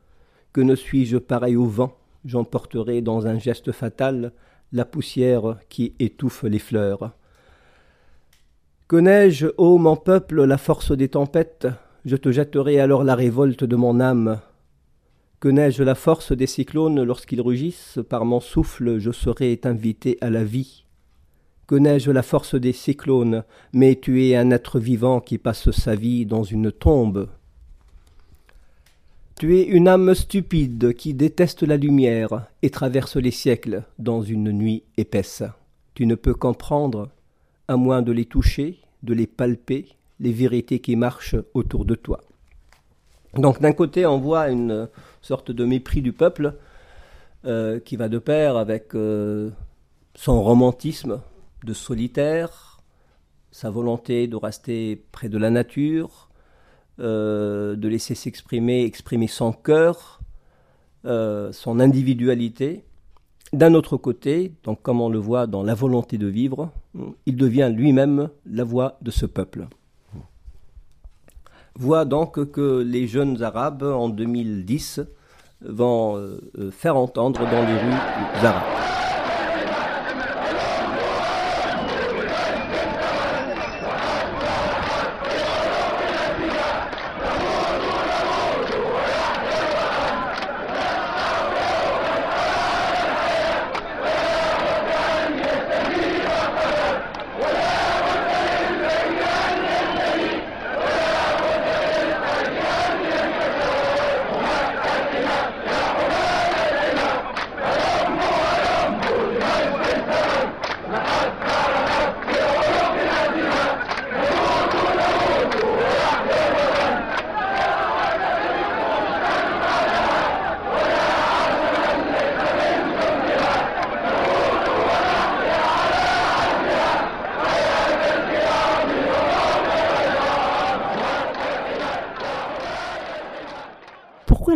Que 0.52 0.60
ne 0.60 0.76
suis-je 0.76 1.18
pareil 1.18 1.56
au 1.56 1.66
vent? 1.66 1.99
J'emporterai 2.24 3.00
dans 3.00 3.26
un 3.26 3.38
geste 3.38 3.72
fatal 3.72 4.32
la 4.72 4.84
poussière 4.84 5.56
qui 5.68 5.94
étouffe 5.98 6.44
les 6.44 6.58
fleurs. 6.58 7.12
Connais-je, 8.86 9.48
ô 9.56 9.78
mon 9.78 9.96
peuple, 9.96 10.44
la 10.44 10.58
force 10.58 10.92
des 10.92 11.08
tempêtes 11.08 11.68
Je 12.04 12.16
te 12.16 12.30
jetterai 12.30 12.80
alors 12.80 13.04
la 13.04 13.14
révolte 13.14 13.64
de 13.64 13.76
mon 13.76 14.00
âme. 14.00 14.40
Connais-je 15.38 15.82
la 15.82 15.94
force 15.94 16.32
des 16.32 16.46
cyclones 16.46 17.02
lorsqu'ils 17.02 17.40
rugissent 17.40 17.98
Par 18.08 18.24
mon 18.24 18.40
souffle, 18.40 18.98
je 18.98 19.10
serai 19.10 19.58
invité 19.64 20.18
à 20.20 20.28
la 20.28 20.44
vie. 20.44 20.84
Connais-je 21.66 22.10
la 22.10 22.22
force 22.22 22.56
des 22.56 22.72
cyclones 22.72 23.44
Mais 23.72 23.94
tu 23.94 24.26
es 24.26 24.36
un 24.36 24.50
être 24.50 24.78
vivant 24.78 25.20
qui 25.20 25.38
passe 25.38 25.70
sa 25.70 25.94
vie 25.94 26.26
dans 26.26 26.42
une 26.42 26.72
tombe. 26.72 27.28
Tu 29.40 29.58
es 29.58 29.62
une 29.62 29.88
âme 29.88 30.14
stupide 30.14 30.92
qui 30.92 31.14
déteste 31.14 31.62
la 31.62 31.78
lumière 31.78 32.48
et 32.60 32.68
traverse 32.68 33.16
les 33.16 33.30
siècles 33.30 33.84
dans 33.98 34.20
une 34.20 34.52
nuit 34.52 34.84
épaisse. 34.98 35.42
Tu 35.94 36.04
ne 36.04 36.14
peux 36.14 36.34
comprendre, 36.34 37.08
à 37.66 37.78
moins 37.78 38.02
de 38.02 38.12
les 38.12 38.26
toucher, 38.26 38.80
de 39.02 39.14
les 39.14 39.26
palper, 39.26 39.96
les 40.18 40.32
vérités 40.32 40.80
qui 40.80 40.94
marchent 40.94 41.36
autour 41.54 41.86
de 41.86 41.94
toi. 41.94 42.20
Donc 43.32 43.62
d'un 43.62 43.72
côté, 43.72 44.04
on 44.04 44.18
voit 44.18 44.50
une 44.50 44.90
sorte 45.22 45.50
de 45.50 45.64
mépris 45.64 46.02
du 46.02 46.12
peuple 46.12 46.58
euh, 47.46 47.80
qui 47.80 47.96
va 47.96 48.10
de 48.10 48.18
pair 48.18 48.58
avec 48.58 48.94
euh, 48.94 49.48
son 50.14 50.42
romantisme 50.42 51.22
de 51.64 51.72
solitaire, 51.72 52.82
sa 53.52 53.70
volonté 53.70 54.26
de 54.26 54.36
rester 54.36 55.02
près 55.12 55.30
de 55.30 55.38
la 55.38 55.48
nature, 55.48 56.29
euh, 57.00 57.76
de 57.76 57.88
laisser 57.88 58.14
s'exprimer, 58.14 58.84
exprimer 58.84 59.26
son 59.26 59.52
cœur, 59.52 60.20
euh, 61.06 61.52
son 61.52 61.80
individualité. 61.80 62.84
D'un 63.52 63.74
autre 63.74 63.96
côté, 63.96 64.52
donc 64.64 64.82
comme 64.82 65.00
on 65.00 65.08
le 65.08 65.18
voit 65.18 65.46
dans 65.46 65.62
la 65.62 65.74
volonté 65.74 66.18
de 66.18 66.26
vivre, 66.26 66.70
il 67.26 67.36
devient 67.36 67.72
lui-même 67.74 68.28
la 68.46 68.64
voix 68.64 68.98
de 69.02 69.10
ce 69.10 69.26
peuple. 69.26 69.66
Voix 71.74 72.04
donc 72.04 72.50
que 72.50 72.82
les 72.82 73.06
jeunes 73.06 73.42
Arabes 73.42 73.82
en 73.82 74.08
2010 74.08 75.00
vont 75.62 76.16
euh, 76.16 76.70
faire 76.70 76.96
entendre 76.96 77.40
dans 77.40 77.66
les 77.66 77.78
rues 77.78 78.44
arabes. 78.44 79.09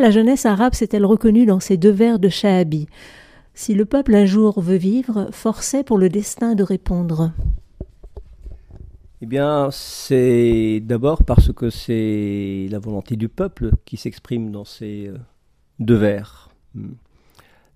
La 0.05 0.11
jeunesse 0.11 0.45
arabe 0.45 0.75
s'est-elle 0.75 1.07
reconnue 1.07 1.47
dans 1.47 1.61
ces 1.61 1.79
deux 1.79 1.91
vers 1.91 2.19
de 2.19 2.29
Shahabi? 2.29 2.89
Si 3.55 3.73
le 3.73 3.87
peuple 3.87 4.15
un 4.15 4.27
jour 4.27 4.61
veut 4.61 4.77
vivre, 4.77 5.29
forcé 5.33 5.83
pour 5.83 5.97
le 5.97 6.11
destin 6.11 6.55
de 6.55 6.63
répondre. 6.63 7.33
Eh 9.23 9.27
bien, 9.27 9.71
c'est 9.73 10.83
d'abord 10.85 11.25
parce 11.25 11.55
que 11.55 11.71
c'est 11.71 12.69
la 12.71 12.79
volonté 12.79 13.17
du 13.17 13.31
peuple 13.31 13.71
qui 13.87 13.97
s'exprime 13.97 14.51
dans 14.51 14.67
ces 14.67 15.07
euh, 15.07 15.17
deux 15.79 15.97
vers. 15.97 16.51
Hmm. 16.75 16.93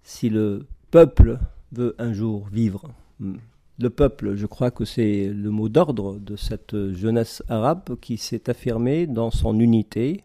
Si 0.02 0.28
le 0.28 0.66
peuple 0.90 1.38
veut 1.72 1.94
un 1.98 2.12
jour 2.12 2.46
vivre, 2.52 2.90
hmm. 3.20 3.36
le 3.78 3.88
peuple, 3.88 4.34
je 4.34 4.44
crois 4.44 4.70
que 4.70 4.84
c'est 4.84 5.28
le 5.28 5.48
mot 5.48 5.70
d'ordre 5.70 6.18
de 6.18 6.36
cette 6.36 6.92
jeunesse 6.92 7.42
arabe 7.48 7.96
qui 8.02 8.18
s'est 8.18 8.50
affirmée 8.50 9.06
dans 9.06 9.30
son 9.30 9.58
unité, 9.58 10.24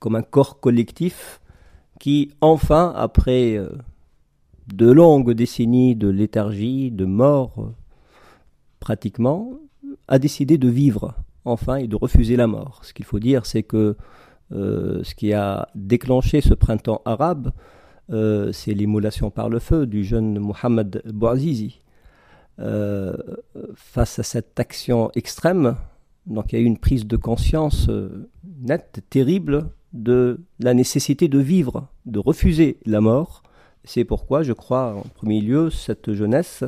comme 0.00 0.16
un 0.16 0.22
corps 0.22 0.60
collectif 0.60 1.40
qui, 2.00 2.30
enfin, 2.40 2.92
après 2.96 3.56
euh, 3.56 3.70
de 4.72 4.90
longues 4.90 5.32
décennies 5.32 5.96
de 5.96 6.08
léthargie, 6.08 6.90
de 6.90 7.04
mort, 7.04 7.72
pratiquement, 8.80 9.52
a 10.08 10.18
décidé 10.18 10.58
de 10.58 10.68
vivre 10.68 11.14
enfin 11.46 11.76
et 11.76 11.86
de 11.86 11.96
refuser 11.96 12.36
la 12.36 12.46
mort. 12.46 12.80
Ce 12.82 12.92
qu'il 12.92 13.04
faut 13.06 13.20
dire, 13.20 13.46
c'est 13.46 13.62
que 13.62 13.96
euh, 14.52 15.02
ce 15.02 15.14
qui 15.14 15.32
a 15.32 15.68
déclenché 15.74 16.40
ce 16.40 16.54
printemps 16.54 17.00
arabe, 17.04 17.52
euh, 18.10 18.52
c'est 18.52 18.74
l'émulation 18.74 19.30
par 19.30 19.48
le 19.48 19.58
feu 19.58 19.86
du 19.86 20.04
jeune 20.04 20.38
Mohamed 20.38 21.02
Bouazizi. 21.06 21.80
Euh, 22.58 23.14
face 23.74 24.18
à 24.18 24.22
cette 24.22 24.58
action 24.58 25.10
extrême, 25.14 25.76
donc 26.26 26.52
il 26.52 26.56
y 26.56 26.58
a 26.58 26.62
eu 26.62 26.66
une 26.66 26.78
prise 26.78 27.06
de 27.06 27.16
conscience 27.16 27.90
nette, 28.62 29.02
terrible, 29.10 29.68
de 29.96 30.40
la 30.60 30.74
nécessité 30.74 31.28
de 31.28 31.38
vivre, 31.38 31.88
de 32.04 32.18
refuser 32.18 32.78
la 32.86 33.00
mort. 33.00 33.42
C'est 33.84 34.04
pourquoi, 34.04 34.42
je 34.42 34.52
crois, 34.52 34.94
en 34.94 35.08
premier 35.14 35.40
lieu, 35.40 35.70
cette 35.70 36.12
jeunesse 36.12 36.64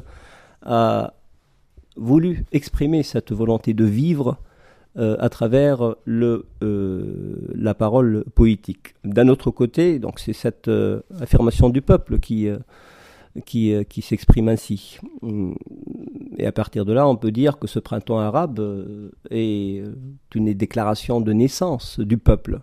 a 0.62 1.14
voulu 1.96 2.44
exprimer 2.52 3.02
cette 3.02 3.32
volonté 3.32 3.74
de 3.74 3.84
vivre 3.84 4.38
euh, 4.98 5.16
à 5.20 5.28
travers 5.28 5.94
le, 6.06 6.46
euh, 6.62 7.52
la 7.54 7.74
parole 7.74 8.24
poétique. 8.34 8.94
D'un 9.04 9.28
autre 9.28 9.50
côté, 9.50 9.98
donc 9.98 10.18
c'est 10.18 10.32
cette 10.32 10.66
euh, 10.66 11.02
affirmation 11.20 11.68
du 11.68 11.82
peuple 11.82 12.18
qui, 12.18 12.48
qui, 13.44 13.74
qui 13.88 14.02
s'exprime 14.02 14.48
ainsi. 14.48 14.98
Et 16.38 16.46
à 16.46 16.52
partir 16.52 16.84
de 16.84 16.92
là, 16.92 17.06
on 17.06 17.16
peut 17.16 17.30
dire 17.30 17.58
que 17.58 17.66
ce 17.66 17.78
printemps 17.78 18.18
arabe 18.18 18.60
est 19.30 19.84
une 20.34 20.54
déclaration 20.54 21.20
de 21.20 21.32
naissance 21.32 22.00
du 22.00 22.18
peuple. 22.18 22.60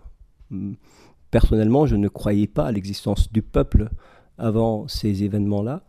Personnellement, 1.30 1.86
je 1.86 1.96
ne 1.96 2.08
croyais 2.08 2.46
pas 2.46 2.66
à 2.66 2.72
l'existence 2.72 3.32
du 3.32 3.42
peuple 3.42 3.90
avant 4.38 4.88
ces 4.88 5.24
événements-là. 5.24 5.82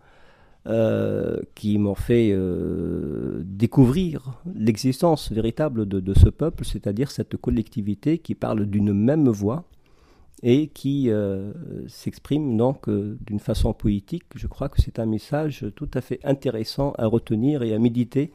Euh, 0.70 1.40
qui 1.56 1.78
m'ont 1.78 1.96
fait 1.96 2.32
euh, 2.34 3.42
découvrir 3.46 4.42
l'existence 4.54 5.32
véritable 5.32 5.86
de, 5.88 6.14
ce 6.14 6.28
peuple, 6.28 6.66
c'est-à-dire 6.66 7.10
cette 7.10 7.38
collectivité 7.38 8.18
qui 8.18 8.36
parle 8.36 8.66
d'une 8.66 8.92
même 8.92 9.30
voix 9.30 9.64
et 10.44 10.68
qui 10.68 11.10
euh, 11.10 11.54
s'exprime 11.88 12.58
donc 12.58 12.90
d'une 12.90 13.40
façon 13.40 13.72
poétique. 13.72 14.26
Je 14.36 14.48
crois 14.48 14.68
que 14.68 14.82
c'est 14.82 15.00
un 15.00 15.06
message 15.06 15.66
tout 15.74 15.90
à 15.94 16.02
fait 16.02 16.20
intéressant 16.26 16.92
à 16.98 17.06
retenir 17.06 17.64
et 17.64 17.74
à 17.74 17.80
méditer, 17.80 18.34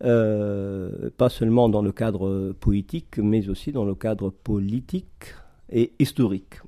pas 0.00 1.28
seulement 1.28 1.68
dans 1.68 1.82
le 1.82 1.92
cadre 1.92 2.52
poétique, 2.60 3.18
mais 3.18 3.48
aussi 3.48 3.72
dans 3.72 3.84
le 3.84 3.94
cadre 3.94 4.30
politique 4.30 5.34
et 5.70 5.92
historique. 5.98 6.60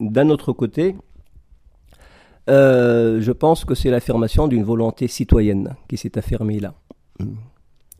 D'un 0.00 0.30
autre 0.30 0.52
côté, 0.52 0.94
euh, 2.48 3.20
je 3.20 3.32
pense 3.32 3.64
que 3.64 3.74
c'est 3.74 3.90
l'affirmation 3.90 4.48
d'une 4.48 4.64
volonté 4.64 5.06
citoyenne 5.06 5.76
qui 5.88 5.96
s'est 5.96 6.16
affirmée 6.16 6.60
là. 6.60 6.74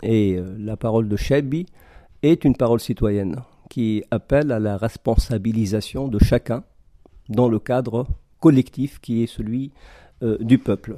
Et 0.02 0.36
euh, 0.36 0.56
la 0.58 0.76
parole 0.76 1.08
de 1.08 1.16
Chebi 1.16 1.66
est 2.22 2.44
une 2.44 2.56
parole 2.56 2.80
citoyenne 2.80 3.36
qui 3.68 4.02
appelle 4.10 4.50
à 4.52 4.58
la 4.58 4.78
responsabilisation 4.78 6.08
de 6.08 6.18
chacun 6.18 6.64
dans 7.28 7.48
le 7.48 7.58
cadre 7.58 8.06
collectif 8.40 9.00
qui 9.00 9.22
est 9.22 9.26
celui 9.26 9.72
euh, 10.22 10.38
du 10.40 10.58
peuple. 10.58 10.96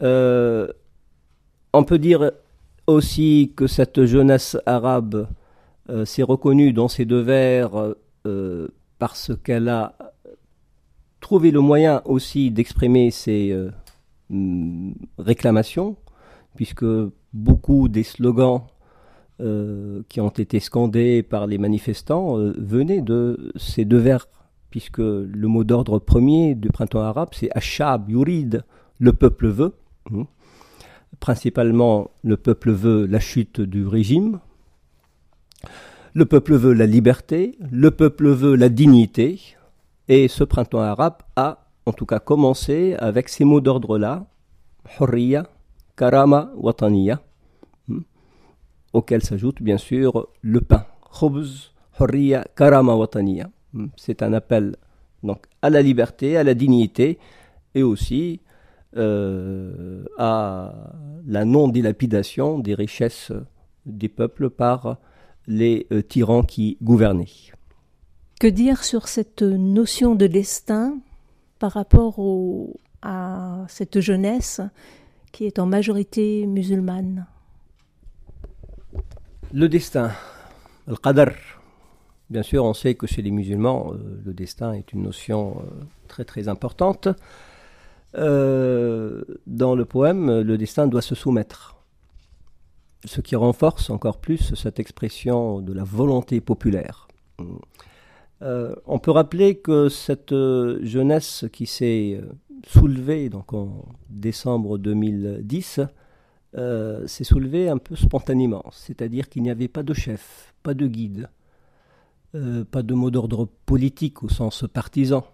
on 0.00 1.84
peut 1.84 1.98
dire 1.98 2.32
aussi 2.86 3.52
que 3.56 3.66
cette 3.66 4.04
jeunesse 4.04 4.56
arabe 4.66 5.28
s'est 6.04 6.22
reconnue 6.22 6.72
dans 6.72 6.88
ces 6.88 7.04
deux 7.04 7.20
vers 7.20 7.94
parce 8.98 9.32
qu'elle 9.44 9.68
a 9.68 9.94
trouver 11.26 11.50
le 11.50 11.60
moyen 11.60 12.02
aussi 12.04 12.52
d'exprimer 12.52 13.10
ses 13.10 13.50
euh, 13.50 13.70
mm, 14.30 14.92
réclamations, 15.18 15.96
puisque 16.54 16.84
beaucoup 17.32 17.88
des 17.88 18.04
slogans 18.04 18.62
euh, 19.40 20.02
qui 20.08 20.20
ont 20.20 20.28
été 20.28 20.60
scandés 20.60 21.24
par 21.24 21.48
les 21.48 21.58
manifestants 21.58 22.38
euh, 22.38 22.54
venaient 22.56 23.00
de 23.00 23.52
ces 23.56 23.84
deux 23.84 23.98
vers, 23.98 24.28
puisque 24.70 24.98
le 24.98 25.48
mot 25.48 25.64
d'ordre 25.64 25.98
premier 25.98 26.54
du 26.54 26.68
printemps 26.68 27.00
arabe, 27.00 27.30
c'est 27.32 27.50
Ashab 27.56 28.08
Yurid, 28.08 28.64
le 29.00 29.12
peuple 29.12 29.48
veut. 29.48 29.74
Hein. 30.14 30.26
Principalement, 31.20 32.10
le 32.22 32.36
peuple 32.36 32.72
veut 32.72 33.06
la 33.06 33.20
chute 33.20 33.60
du 33.60 33.86
régime, 33.86 34.40
le 36.14 36.24
peuple 36.24 36.54
veut 36.54 36.72
la 36.72 36.86
liberté, 36.86 37.56
le 37.70 37.90
peuple 37.90 38.28
veut 38.28 38.54
la 38.54 38.68
dignité, 38.68 39.40
et 40.08 40.28
ce 40.28 40.44
printemps 40.44 40.80
arabe 40.80 41.18
a 41.36 41.66
en 41.86 41.92
tout 41.92 42.06
cas 42.06 42.18
commencé 42.18 42.94
avec 42.98 43.28
ces 43.28 43.44
mots 43.44 43.60
d'ordre-là, 43.60 44.26
Hurriya, 44.98 45.46
Karama, 45.96 46.52
Wataniya, 46.56 47.20
hmm, 47.88 48.00
auquel 48.92 49.22
s'ajoute 49.22 49.62
bien 49.62 49.78
sûr 49.78 50.28
le 50.42 50.60
pain. 50.60 50.84
Khubz, 51.18 51.72
Hurriya, 51.98 52.44
Karama, 52.56 52.94
Wataniya. 52.94 53.48
Hmm, 53.72 53.86
c'est 53.96 54.22
un 54.22 54.32
appel 54.32 54.76
donc 55.22 55.46
à 55.62 55.70
la 55.70 55.82
liberté, 55.82 56.36
à 56.36 56.44
la 56.44 56.54
dignité 56.54 57.18
et 57.74 57.82
aussi 57.82 58.40
euh, 58.96 60.04
à 60.16 60.72
la 61.26 61.44
non-dilapidation 61.44 62.58
des 62.58 62.74
richesses 62.74 63.32
des 63.84 64.08
peuples 64.08 64.48
par 64.48 64.98
les 65.46 65.86
euh, 65.92 66.02
tyrans 66.02 66.42
qui 66.42 66.78
gouvernaient. 66.82 67.52
Que 68.40 68.46
dire 68.46 68.84
sur 68.84 69.08
cette 69.08 69.42
notion 69.42 70.14
de 70.14 70.26
destin 70.26 70.98
par 71.58 71.72
rapport 71.72 72.18
à 73.02 73.64
cette 73.68 74.00
jeunesse 74.00 74.60
qui 75.32 75.44
est 75.46 75.58
en 75.58 75.66
majorité 75.66 76.46
musulmane? 76.46 77.26
Le 79.52 79.68
destin, 79.68 80.10
le 80.86 80.96
qadar. 80.96 81.32
Bien 82.30 82.42
sûr, 82.42 82.64
on 82.64 82.74
sait 82.74 82.94
que 82.94 83.06
chez 83.06 83.22
les 83.22 83.30
musulmans, 83.30 83.92
euh, 83.92 84.20
le 84.24 84.32
destin 84.32 84.72
est 84.72 84.92
une 84.92 85.02
notion 85.02 85.62
très 86.08 86.24
très 86.24 86.48
importante. 86.48 87.08
Euh, 88.16 89.22
dans 89.46 89.74
le 89.74 89.84
poème, 89.84 90.40
le 90.40 90.58
destin 90.58 90.86
doit 90.86 91.02
se 91.02 91.14
soumettre. 91.14 91.76
Ce 93.04 93.20
qui 93.20 93.36
renforce 93.36 93.90
encore 93.90 94.18
plus 94.18 94.54
cette 94.54 94.80
expression 94.80 95.60
de 95.60 95.72
la 95.72 95.84
volonté 95.84 96.40
populaire. 96.40 97.06
Euh, 98.42 98.74
on 98.84 98.98
peut 98.98 99.10
rappeler 99.10 99.56
que 99.56 99.88
cette 99.88 100.32
euh, 100.32 100.78
jeunesse 100.82 101.46
qui 101.52 101.66
s'est 101.66 102.20
euh, 102.20 102.32
soulevée 102.66 103.30
donc 103.30 103.54
en 103.54 103.86
décembre 104.10 104.76
2010 104.78 105.80
s'est 107.06 107.24
soulevée 107.24 107.68
un 107.68 107.76
peu 107.76 107.96
spontanément, 107.96 108.64
c'est-à-dire 108.72 109.28
qu'il 109.28 109.42
n'y 109.42 109.50
avait 109.50 109.68
pas 109.68 109.82
de 109.82 109.92
chef, 109.92 110.54
pas 110.62 110.72
de 110.72 110.86
guide, 110.86 111.28
pas 112.32 112.82
de 112.82 112.94
mot 112.94 113.10
d'ordre 113.10 113.46
politique 113.66 114.22
au 114.22 114.30
sens 114.30 114.64
partisan, 114.72 115.26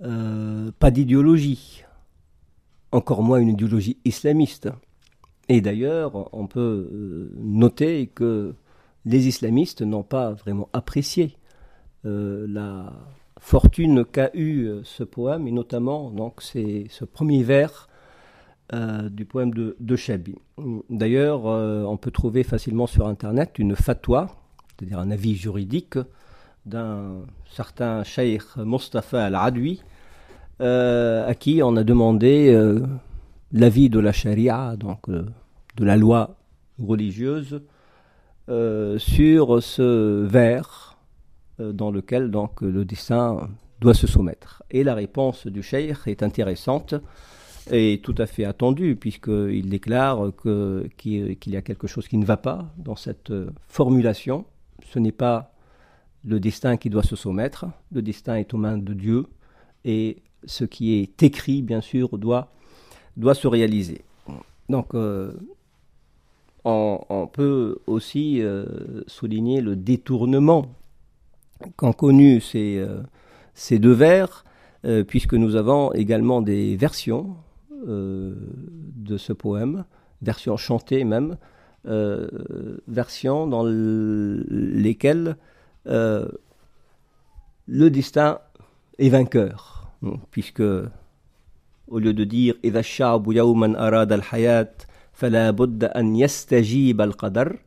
pas 0.00 0.90
d'idéologie, 0.90 1.84
encore 2.92 3.22
moins 3.22 3.38
une 3.38 3.48
idéologie 3.50 3.98
islamiste. 4.04 4.68
Et 5.48 5.60
d'ailleurs, 5.60 6.28
on 6.34 6.46
peut 6.46 7.30
noter 7.36 8.06
que 8.06 8.54
les 9.04 9.26
islamistes 9.26 9.82
n'ont 9.82 10.02
pas 10.02 10.32
vraiment 10.32 10.68
apprécié 10.72 11.36
euh, 12.04 12.46
la 12.48 12.92
fortune 13.40 14.04
qu'a 14.04 14.30
eu 14.34 14.66
euh, 14.66 14.80
ce 14.84 15.02
poème, 15.02 15.48
et 15.48 15.52
notamment 15.52 16.10
donc 16.10 16.42
c'est 16.42 16.86
ce 16.90 17.04
premier 17.04 17.42
vers 17.42 17.88
euh, 18.72 19.08
du 19.08 19.24
poème 19.24 19.52
de, 19.52 19.76
de. 19.80 19.96
D'ailleurs, 20.90 21.44
on 21.46 21.96
peut 21.96 22.10
trouver 22.10 22.42
facilement 22.42 22.86
sur 22.86 23.06
Internet 23.08 23.58
une 23.58 23.74
fatwa, 23.74 24.28
c'est-à-dire 24.68 24.98
un 24.98 25.10
avis 25.10 25.34
juridique 25.34 25.98
d'un 26.66 27.22
certain 27.50 28.04
Cheikh 28.04 28.56
Mustafa 28.58 29.24
al-Adwi, 29.24 29.82
à 30.60 31.34
qui 31.38 31.62
on 31.62 31.76
a 31.76 31.84
demandé 31.84 32.52
l'avis 33.52 33.90
de 33.90 33.98
la 34.00 34.12
charia, 34.12 34.76
donc 34.76 35.08
de 35.08 35.84
la 35.84 35.96
loi 35.96 36.36
religieuse, 36.78 37.60
sur 38.98 39.62
ce 39.62 40.24
vers 40.24 40.88
euh, 41.60 41.72
dans 41.72 41.90
lequel 41.90 42.30
donc 42.30 42.60
le 42.60 42.84
dessin 42.84 43.48
doit 43.80 43.94
se 43.94 44.06
soumettre 44.06 44.62
Et 44.70 44.84
la 44.84 44.94
réponse 44.94 45.46
du 45.46 45.62
cheikh 45.62 45.96
est 46.06 46.22
intéressante 46.22 46.94
et 47.70 48.00
tout 48.02 48.14
à 48.18 48.26
fait 48.26 48.44
attendue, 48.44 48.96
puisqu'il 48.96 49.68
déclare 49.68 50.32
qu'il 50.96 51.36
y 51.46 51.56
a 51.56 51.62
quelque 51.62 51.86
chose 51.86 52.08
qui 52.08 52.16
ne 52.16 52.24
va 52.24 52.38
pas 52.38 52.72
dans 52.78 52.96
cette 52.96 53.32
formulation. 53.66 54.46
Ce 54.86 54.98
n'est 54.98 55.12
pas 55.12 55.52
le 56.24 56.40
destin 56.40 56.76
qui 56.78 56.88
doit 56.88 57.02
se 57.02 57.14
soumettre, 57.14 57.66
le 57.92 58.00
destin 58.00 58.36
est 58.36 58.54
aux 58.54 58.56
mains 58.56 58.78
de 58.78 58.94
Dieu, 58.94 59.26
et 59.84 60.22
ce 60.44 60.64
qui 60.64 60.94
est 60.94 61.22
écrit, 61.22 61.62
bien 61.62 61.80
sûr, 61.80 62.18
doit, 62.18 62.50
se 63.34 63.46
réaliser. 63.46 64.02
Donc, 64.68 64.94
euh, 64.94 65.32
on, 66.64 67.28
peut 67.32 67.78
aussi 67.86 68.42
euh, 68.42 68.66
souligner 69.06 69.60
le 69.60 69.76
détournement 69.76 70.66
qu'ont 71.76 71.92
connu 71.92 72.40
ces, 72.40 72.76
euh, 72.78 73.02
ces 73.54 73.78
deux 73.78 73.92
vers, 73.92 74.44
puisque 75.08 75.34
nous 75.34 75.56
avons 75.56 75.92
également 75.92 76.40
des 76.40 76.76
versions 76.76 77.34
de 77.84 79.16
ce 79.16 79.32
poème, 79.32 79.84
versions 80.22 80.56
chantées 80.56 81.02
même, 81.02 81.36
versions 82.86 83.48
dans 83.48 83.64
lesquelles 83.66 85.36
le 85.84 86.28
destin 87.66 88.38
est 88.98 89.08
vainqueur, 89.08 89.87
puisque 90.31 90.63
au 91.87 91.99
lieu 91.99 92.13
de 92.13 92.23
dire 92.23 92.55
إذا 92.63 92.79
الشعب 92.79 93.31
يوما 93.31 93.87
أراد 93.87 94.11
الحياة 94.13 94.73
فلا 95.13 95.51
بد 95.51 95.83
أن 95.83 96.15
يستجيب 96.15 97.01
القدر 97.01 97.59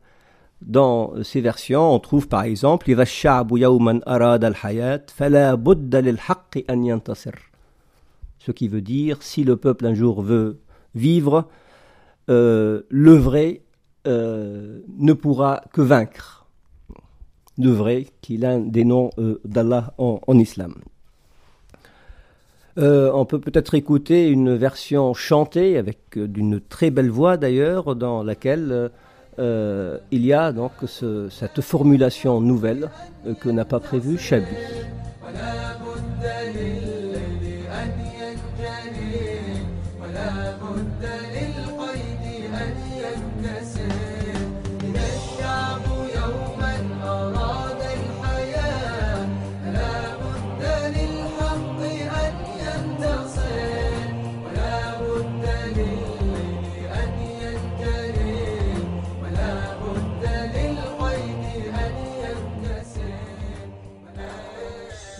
Dans 0.59 1.13
ces 1.21 1.39
versions, 1.39 1.93
on 1.93 1.99
trouve 1.99 2.27
par 2.27 2.43
exemple 2.43 2.89
إذا 2.89 3.01
الشعب 3.01 3.57
يوما 3.57 4.01
أراد 4.07 4.43
الحياة 4.43 5.05
فلا 5.15 5.53
بد 5.53 5.95
للحق 5.95 6.57
أن 6.69 6.85
ينتصر. 6.85 7.35
Ce 8.39 8.51
qui 8.51 8.67
veut 8.67 8.81
dire 8.81 9.21
si 9.21 9.43
le 9.43 9.57
peuple 9.57 9.85
un 9.85 9.93
jour 9.93 10.21
veut 10.21 10.59
vivre, 10.95 11.45
euh, 12.29 12.81
le 12.89 13.13
vrai 13.13 13.61
euh, 14.07 14.81
ne 14.97 15.13
pourra 15.13 15.63
que 15.73 15.81
vaincre. 15.81 16.47
Le 17.57 17.71
vrai, 17.71 18.07
qui 18.21 18.35
est 18.35 18.37
l'un 18.37 18.59
des 18.59 18.85
noms 18.85 19.09
euh, 19.17 19.41
d'Allah 19.43 19.93
en, 19.97 20.19
en 20.25 20.37
islam. 20.37 20.75
Euh, 22.78 23.10
on 23.12 23.26
peut 23.26 23.38
peut-être 23.38 23.74
écouter 23.74 24.28
une 24.28 24.54
version 24.56 25.12
chantée 25.12 25.76
avec 25.76 25.98
euh, 26.16 26.26
d'une 26.26 26.58
très 26.60 26.90
belle 26.90 27.10
voix 27.10 27.36
d'ailleurs, 27.36 27.94
dans 27.94 28.22
laquelle 28.22 28.90
euh, 29.38 29.98
il 30.10 30.24
y 30.24 30.32
a 30.32 30.52
donc 30.52 30.72
cette 30.88 31.60
formulation 31.60 32.40
nouvelle 32.40 32.90
que 33.40 33.50
n'a 33.50 33.64
pas 33.64 33.80
prévue 33.80 34.18
Chabi. 34.18 34.46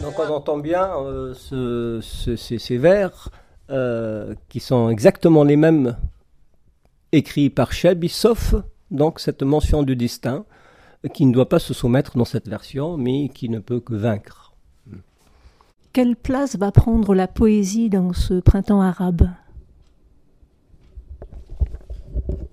On 0.05 0.33
entend 0.33 0.59
bien 0.59 0.91
euh, 0.99 2.01
ces, 2.03 2.79
vers 2.79 3.31
euh, 3.71 4.35
qui 4.49 4.61
sont 4.61 4.89
exactement 4.89 5.45
les 5.45 5.57
mêmes 5.57 5.97
écrits 7.13 7.51
par 7.51 7.73
Chebi, 7.73 8.09
sauf 8.09 8.55
donc 8.91 9.21
cette 9.21 9.43
mention 9.43 9.83
du 9.83 9.97
destin 9.97 10.45
qui 11.13 11.27
ne 11.27 11.33
doit 11.33 11.49
pas 11.49 11.59
se 11.59 11.75
soumettre 11.75 12.17
dans 12.17 12.25
cette 12.25 12.49
version, 12.49 12.97
mais 12.97 13.29
qui 13.29 13.49
ne 13.49 13.59
peut 13.59 13.81
que 13.81 13.95
vaincre. 13.95 14.53
Quelle 15.93 16.17
place 16.17 16.57
va 16.57 16.73
prendre 16.73 17.15
la 17.15 17.29
poésie 17.29 17.91
dans 17.91 18.13
ce 18.13 18.41
printemps 18.41 18.81
arabe? 18.81 19.29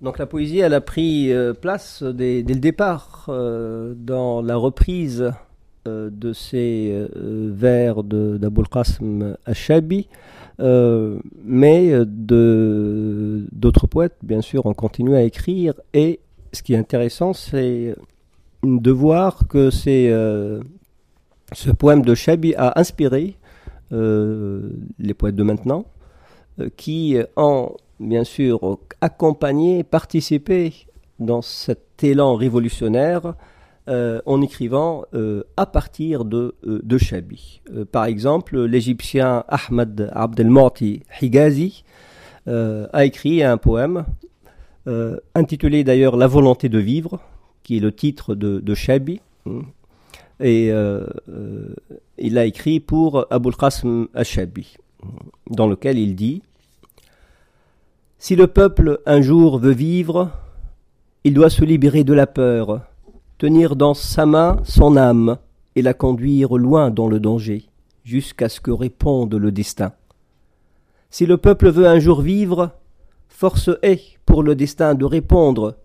Donc 0.02 0.18
la 0.18 0.26
poésie, 0.26 0.58
elle 0.58 0.74
a 0.74 0.80
pris 0.80 1.32
euh, 1.32 1.52
place 1.52 2.02
dès, 2.02 2.42
le 2.42 2.54
départ 2.56 3.26
dans 3.28 4.42
la 4.42 4.56
reprise 4.56 5.32
de 5.86 6.32
ces 6.32 6.92
euh, 6.92 7.50
vers 7.52 8.02
d'Aboul 8.02 8.68
Qasim 8.68 9.36
Ashabi, 9.46 10.08
euh, 10.60 11.18
mais 11.44 11.92
d'autres 12.06 13.86
poètes, 13.86 14.16
bien 14.22 14.42
sûr, 14.42 14.66
ont 14.66 14.74
continué 14.74 15.16
à 15.16 15.22
écrire. 15.22 15.74
Et 15.94 16.20
ce 16.52 16.62
qui 16.62 16.74
est 16.74 16.78
intéressant, 16.78 17.32
c'est 17.32 17.94
de 18.62 18.90
voir 18.90 19.48
que 19.48 19.70
ce 19.70 20.60
poème 21.78 22.02
de 22.02 22.14
Shabi 22.14 22.54
a 22.56 22.78
inspiré 22.78 23.36
les 23.90 25.14
poètes 25.14 25.34
de 25.34 25.42
maintenant, 25.42 25.86
qui 26.76 27.16
ont 27.36 27.74
bien 27.98 28.24
sûr 28.24 28.78
accompagné, 29.00 29.82
participé 29.82 30.74
dans 31.18 31.42
cet 31.42 32.02
élan 32.02 32.34
révolutionnaire 32.34 33.34
euh, 33.90 34.20
en 34.24 34.40
écrivant 34.40 35.04
euh, 35.14 35.42
à 35.56 35.66
partir 35.66 36.24
de, 36.24 36.54
euh, 36.64 36.78
de 36.84 36.96
Shabi. 36.96 37.60
par 37.90 38.04
exemple, 38.04 38.60
l'Égyptien 38.62 39.42
Ahmad 39.48 40.12
Abdelmorti 40.14 41.02
Higazi 41.20 41.82
a 42.46 43.04
écrit 43.04 43.42
un 43.42 43.56
poème 43.58 44.04
intitulé 45.34 45.84
d'ailleurs 45.84 46.16
La 46.16 46.26
volonté 46.26 46.68
de 46.68 46.78
vivre, 46.78 47.20
qui 47.62 47.76
est 47.76 47.80
le 47.80 47.92
titre 47.92 48.34
de, 48.34 48.60
de 48.60 48.74
Shabi. 48.74 49.20
Et 50.40 50.72
il 52.18 52.34
l'a 52.34 52.46
écrit 52.46 52.80
pour 52.80 53.26
Abul 53.30 53.56
Qasim 53.56 54.08
al-Shabi, 54.14 54.76
dans 55.48 55.68
lequel 55.68 55.98
il 55.98 56.16
dit 56.16 56.42
Si 58.18 58.34
le 58.34 58.46
peuple 58.46 59.00
un 59.06 59.20
jour 59.20 59.58
veut 59.58 59.72
vivre, 59.72 60.30
il 61.22 61.34
doit 61.34 61.50
se 61.50 61.64
libérer 61.64 62.02
de 62.02 62.14
la 62.14 62.26
peur 62.26 62.80
tenir 63.40 63.74
dans 63.74 63.94
sa 63.94 64.26
main 64.26 64.60
son 64.64 64.98
âme 64.98 65.38
et 65.74 65.80
la 65.80 65.94
conduire 65.94 66.58
loin 66.58 66.90
dans 66.90 67.08
le 67.08 67.18
danger, 67.18 67.64
jusqu'à 68.04 68.50
ce 68.50 68.60
que 68.60 68.70
réponde 68.70 69.34
le 69.34 69.50
destin. 69.50 69.92
Si 71.08 71.24
le 71.24 71.38
peuple 71.38 71.70
veut 71.70 71.86
un 71.86 71.98
jour 71.98 72.20
vivre, 72.20 72.72
force 73.28 73.70
est 73.80 74.18
pour 74.26 74.42
le 74.42 74.54
destin 74.54 74.94
de 74.94 75.06
répondre. 75.06 75.78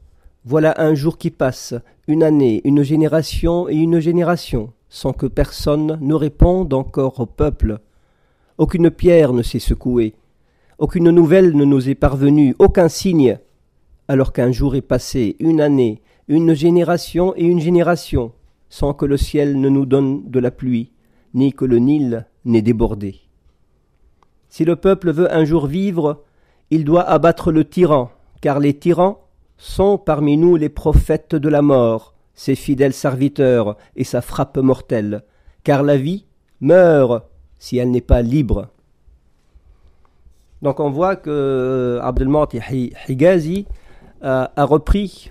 Voilà 0.44 0.76
un 0.80 0.96
jour 0.96 1.18
qui 1.18 1.32
passe, 1.32 1.74
une 2.10 2.24
année, 2.24 2.60
une 2.66 2.84
génération 2.84 3.70
et 3.70 3.76
une 3.76 4.02
génération, 4.02 4.74
sans 4.90 5.14
que 5.14 5.26
personne 5.26 5.98
ne 6.02 6.14
réponde 6.14 6.74
encore 6.74 7.22
au 7.22 7.26
peuple. 7.26 7.80
Aucune 8.58 8.92
pierre 8.92 9.32
ne 9.32 9.44
s'est 9.44 9.60
secouée, 9.60 10.14
aucune 10.78 11.10
nouvelle 11.10 11.56
ne 11.56 11.64
nous 11.64 11.88
est 11.88 11.96
parvenue, 11.96 12.54
aucun 12.60 12.90
signe, 12.90 13.40
alors 14.10 14.34
qu'un 14.34 14.52
jour 14.52 14.76
est 14.76 14.82
passé, 14.82 15.38
une 15.40 15.62
année, 15.62 16.02
une 16.28 16.54
génération 16.54 17.34
et 17.36 17.44
une 17.44 17.60
génération, 17.60 18.32
sans 18.70 18.94
que 18.94 19.06
le 19.06 19.18
ciel 19.18 19.60
ne 19.60 19.70
nous 19.70 19.86
donne 19.86 20.30
de 20.30 20.40
la 20.40 20.52
pluie, 20.52 20.92
ni 21.34 21.54
que 21.54 21.66
le 21.66 21.78
Nil 21.78 22.26
n'ait 22.46 22.62
débordé. 22.62 23.22
Si 24.50 24.66
le 24.66 24.76
peuple 24.76 25.12
veut 25.12 25.32
un 25.34 25.46
jour 25.46 25.68
vivre, 25.68 26.24
il 26.72 26.86
doit 26.86 27.04
abattre 27.04 27.52
le 27.52 27.66
tyran, 27.66 28.10
car 28.42 28.60
les 28.60 28.74
tyrans 28.74 29.20
sont 29.58 29.98
parmi 29.98 30.38
nous 30.38 30.56
les 30.56 30.70
prophètes 30.70 31.36
de 31.36 31.50
la 31.50 31.62
mort, 31.62 32.16
ses 32.34 32.56
fidèles 32.56 32.94
serviteurs 32.94 33.78
et 33.96 34.04
sa 34.04 34.22
frappe 34.22 34.58
mortelle, 34.58 35.24
car 35.64 35.84
la 35.84 35.98
vie 35.98 36.26
meurt 36.60 37.26
si 37.60 37.78
elle 37.78 37.92
n'est 37.92 38.02
pas 38.02 38.22
libre. 38.22 38.70
Donc 40.62 40.80
on 40.80 40.90
voit 40.90 41.16
que 41.16 41.30
euh, 41.30 42.02
Abdelmati 42.02 42.60
Higazi 43.08 43.68
a 44.22 44.50
repris 44.66 45.30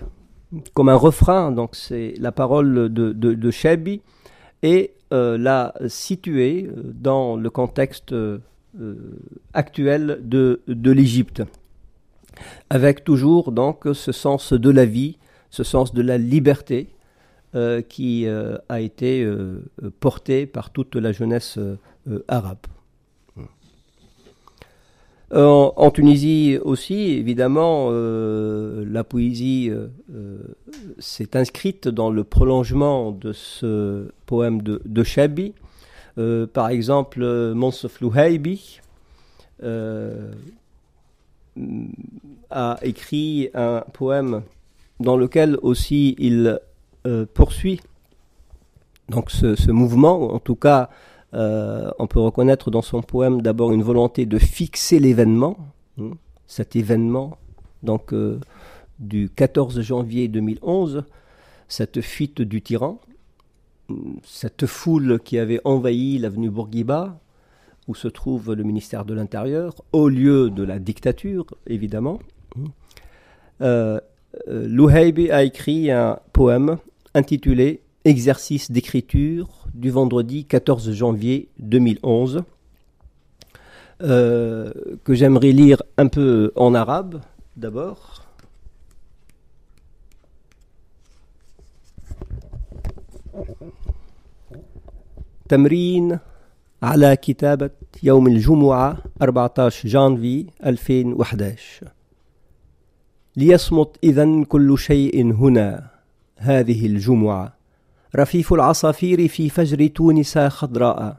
comme 0.73 0.89
un 0.89 0.95
refrain, 0.95 1.51
donc 1.51 1.75
c'est 1.75 2.13
la 2.19 2.31
parole 2.31 2.93
de, 2.93 3.11
de, 3.13 3.51
et 4.63 4.91
euh, 5.13 5.37
l'a 5.37 5.73
situé 5.87 6.65
euh, 6.65 6.81
dans 6.93 7.35
le 7.35 7.49
contexte 7.49 8.13
euh, 8.13 8.39
actuel 9.53 10.19
de, 10.23 10.61
de 10.67 10.91
l'Égypte, 10.91 11.43
avec 12.69 13.03
toujours 13.03 13.51
donc 13.51 13.83
ce 13.93 14.11
sens 14.11 14.53
de 14.53 14.69
la 14.69 14.85
vie, 14.85 15.17
ce 15.49 15.63
sens 15.63 15.93
de 15.93 16.01
la 16.01 16.17
liberté 16.17 16.89
qui 17.87 18.27
a 18.27 18.81
été 18.81 19.25
porté 20.01 20.45
par 20.45 20.71
toute 20.71 20.97
la 20.97 21.13
jeunesse 21.13 21.57
arabe. 22.27 22.57
Euh, 25.33 25.71
en 25.75 25.91
Tunisie 25.91 26.57
aussi, 26.63 27.13
évidemment, 27.13 27.87
euh, 27.89 28.85
la 28.87 29.03
poésie 29.03 29.71
euh, 29.71 30.37
s'est 30.99 31.35
inscrite 31.35 31.87
dans 31.87 32.11
le 32.11 32.23
prolongement 32.23 33.11
de 33.11 33.33
ce 33.33 34.07
poème 34.25 34.61
de, 34.61 34.81
de 34.85 35.03
Chabi, 35.03 35.53
par 36.53 36.69
exemple, 36.69 37.25
Monsef 37.53 37.99
Louhaibi 37.99 38.79
a 42.49 42.79
écrit 42.83 43.49
un 43.53 43.83
poème 43.91 44.43
dans 45.01 45.17
lequel 45.17 45.57
aussi 45.61 46.15
il 46.17 46.57
poursuit 47.33 47.81
donc 49.09 49.29
ce, 49.29 49.71
mouvement, 49.71 50.33
en 50.33 50.39
tout 50.39 50.55
cas, 50.55 50.89
on 51.35 52.07
peut 52.07 52.19
reconnaître 52.19 52.71
dans 52.71 52.81
son 52.81 53.01
poème 53.01 53.41
d'abord 53.41 53.71
une 53.71 53.83
volonté 53.83 54.25
de 54.25 54.37
fixer 54.37 54.99
l'événement, 54.99 55.57
hein, 55.99 56.11
cet 56.47 56.75
événement, 56.75 57.37
donc 57.83 58.13
du 58.99 59.29
14 59.29 59.81
janvier 59.81 60.27
2011, 60.27 61.03
cette 61.67 62.01
fuite 62.01 62.41
du 62.41 62.61
tyran, 62.61 62.99
cette 64.23 64.65
foule 64.65 65.19
qui 65.23 65.37
avait 65.37 65.61
envahi 65.63 66.17
l'avenue 66.17 66.49
Bourguiba, 66.49 67.19
où 67.87 67.95
se 67.95 68.07
trouve 68.07 68.53
le 68.53 68.63
ministère 68.63 69.05
de 69.05 69.13
l'Intérieur, 69.13 69.75
au 69.91 70.09
lieu 70.09 70.49
de 70.49 70.63
la 70.63 70.79
dictature, 70.79 71.45
évidemment. 71.67 72.19
Euh, 73.61 73.99
euh 74.49 75.31
a 75.31 75.43
écrit 75.43 75.91
un 75.91 76.19
poème 76.33 76.77
intitulé 77.13 77.81
Exercice 78.03 78.69
d'écriture 78.69 79.64
du 79.74 79.90
vendredi 79.90 80.44
14 80.44 80.92
janvier 80.92 81.48
2011, 81.58 82.42
euh, 84.02 84.72
que 85.04 85.14
j'aimerais 85.14 85.52
lire 85.52 85.82
un 85.98 86.08
peu 86.08 86.52
en 86.56 86.74
arabe 86.74 87.20
d'abord. 87.56 88.26
تمرين 95.48 96.18
على 96.82 97.16
كتابة 97.16 97.70
يوم 98.02 98.26
الجمعة 98.26 98.98
14 99.22 99.88
جانفي 99.88 100.46
2011 100.66 101.88
ليصمت 103.36 103.96
إذا 104.04 104.44
كل 104.44 104.78
شيء 104.78 105.32
هنا 105.32 105.90
هذه 106.36 106.86
الجمعة 106.86 107.53
رفيف 108.15 108.53
العصافير 108.53 109.27
في 109.27 109.49
فجر 109.49 109.87
تونس 109.87 110.37
خضراء. 110.37 111.17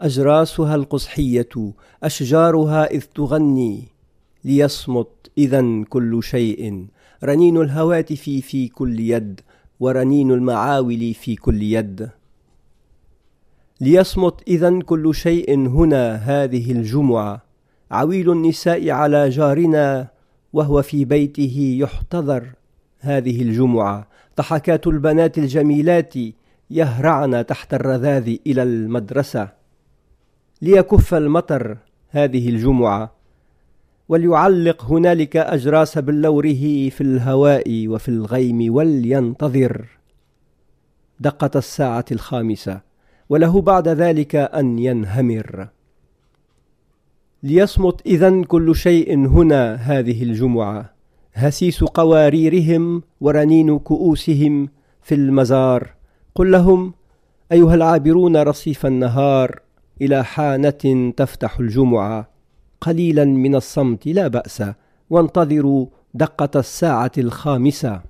أجراسها 0.00 0.74
القصحية 0.74 1.72
أشجارها 2.02 2.84
إذ 2.90 3.00
تغني. 3.00 3.82
ليصمت 4.44 5.08
إذا 5.38 5.84
كل 5.88 6.22
شيء. 6.22 6.86
رنين 7.24 7.56
الهواتف 7.56 8.22
في 8.22 8.68
كل 8.68 9.00
يد 9.00 9.40
ورنين 9.80 10.30
المعاول 10.30 11.14
في 11.14 11.36
كل 11.36 11.62
يد. 11.62 12.10
ليصمت 13.80 14.48
إذا 14.48 14.80
كل 14.80 15.14
شيء 15.14 15.56
هنا 15.56 16.14
هذه 16.14 16.72
الجمعة. 16.72 17.42
عويل 17.90 18.30
النساء 18.30 18.90
على 18.90 19.28
جارنا 19.28 20.08
وهو 20.52 20.82
في 20.82 21.04
بيته 21.04 21.76
يحتضر 21.80 22.46
هذه 23.00 23.42
الجمعة. 23.42 24.08
ضحكات 24.38 24.86
البنات 24.86 25.38
الجميلات 25.38 26.14
يهرعن 26.70 27.46
تحت 27.46 27.74
الرذاذ 27.74 28.36
إلى 28.46 28.62
المدرسة. 28.62 29.48
ليكف 30.62 31.14
المطر 31.14 31.76
هذه 32.08 32.48
الجمعة 32.48 33.12
وليعلق 34.08 34.84
هنالك 34.84 35.36
أجراس 35.36 35.98
بلوره 35.98 36.88
في 36.88 37.00
الهواء 37.00 37.88
وفي 37.88 38.08
الغيم 38.08 38.74
ولينتظر. 38.74 39.86
دقة 41.20 41.58
الساعة 41.58 42.04
الخامسة 42.12 42.80
وله 43.28 43.60
بعد 43.60 43.88
ذلك 43.88 44.36
أن 44.36 44.78
ينهمر. 44.78 45.68
ليصمت 47.42 48.06
إذا 48.06 48.42
كل 48.42 48.76
شيء 48.76 49.16
هنا 49.16 49.74
هذه 49.74 50.22
الجمعة. 50.22 50.97
هسيس 51.38 51.84
قواريرهم 51.84 53.02
ورنين 53.20 53.78
كؤوسهم 53.78 54.68
في 55.02 55.14
المزار. 55.14 55.94
قل 56.34 56.50
لهم 56.50 56.94
أيها 57.52 57.74
العابرون 57.74 58.36
رصيف 58.36 58.86
النهار 58.86 59.60
إلى 60.02 60.24
حانة 60.24 61.12
تفتح 61.16 61.58
الجمعة. 61.58 62.28
قليلا 62.80 63.24
من 63.24 63.54
الصمت 63.54 64.06
لا 64.06 64.28
بأس 64.28 64.62
وانتظروا 65.10 65.86
دقة 66.14 66.60
الساعة 66.60 67.12
الخامسة. 67.18 68.00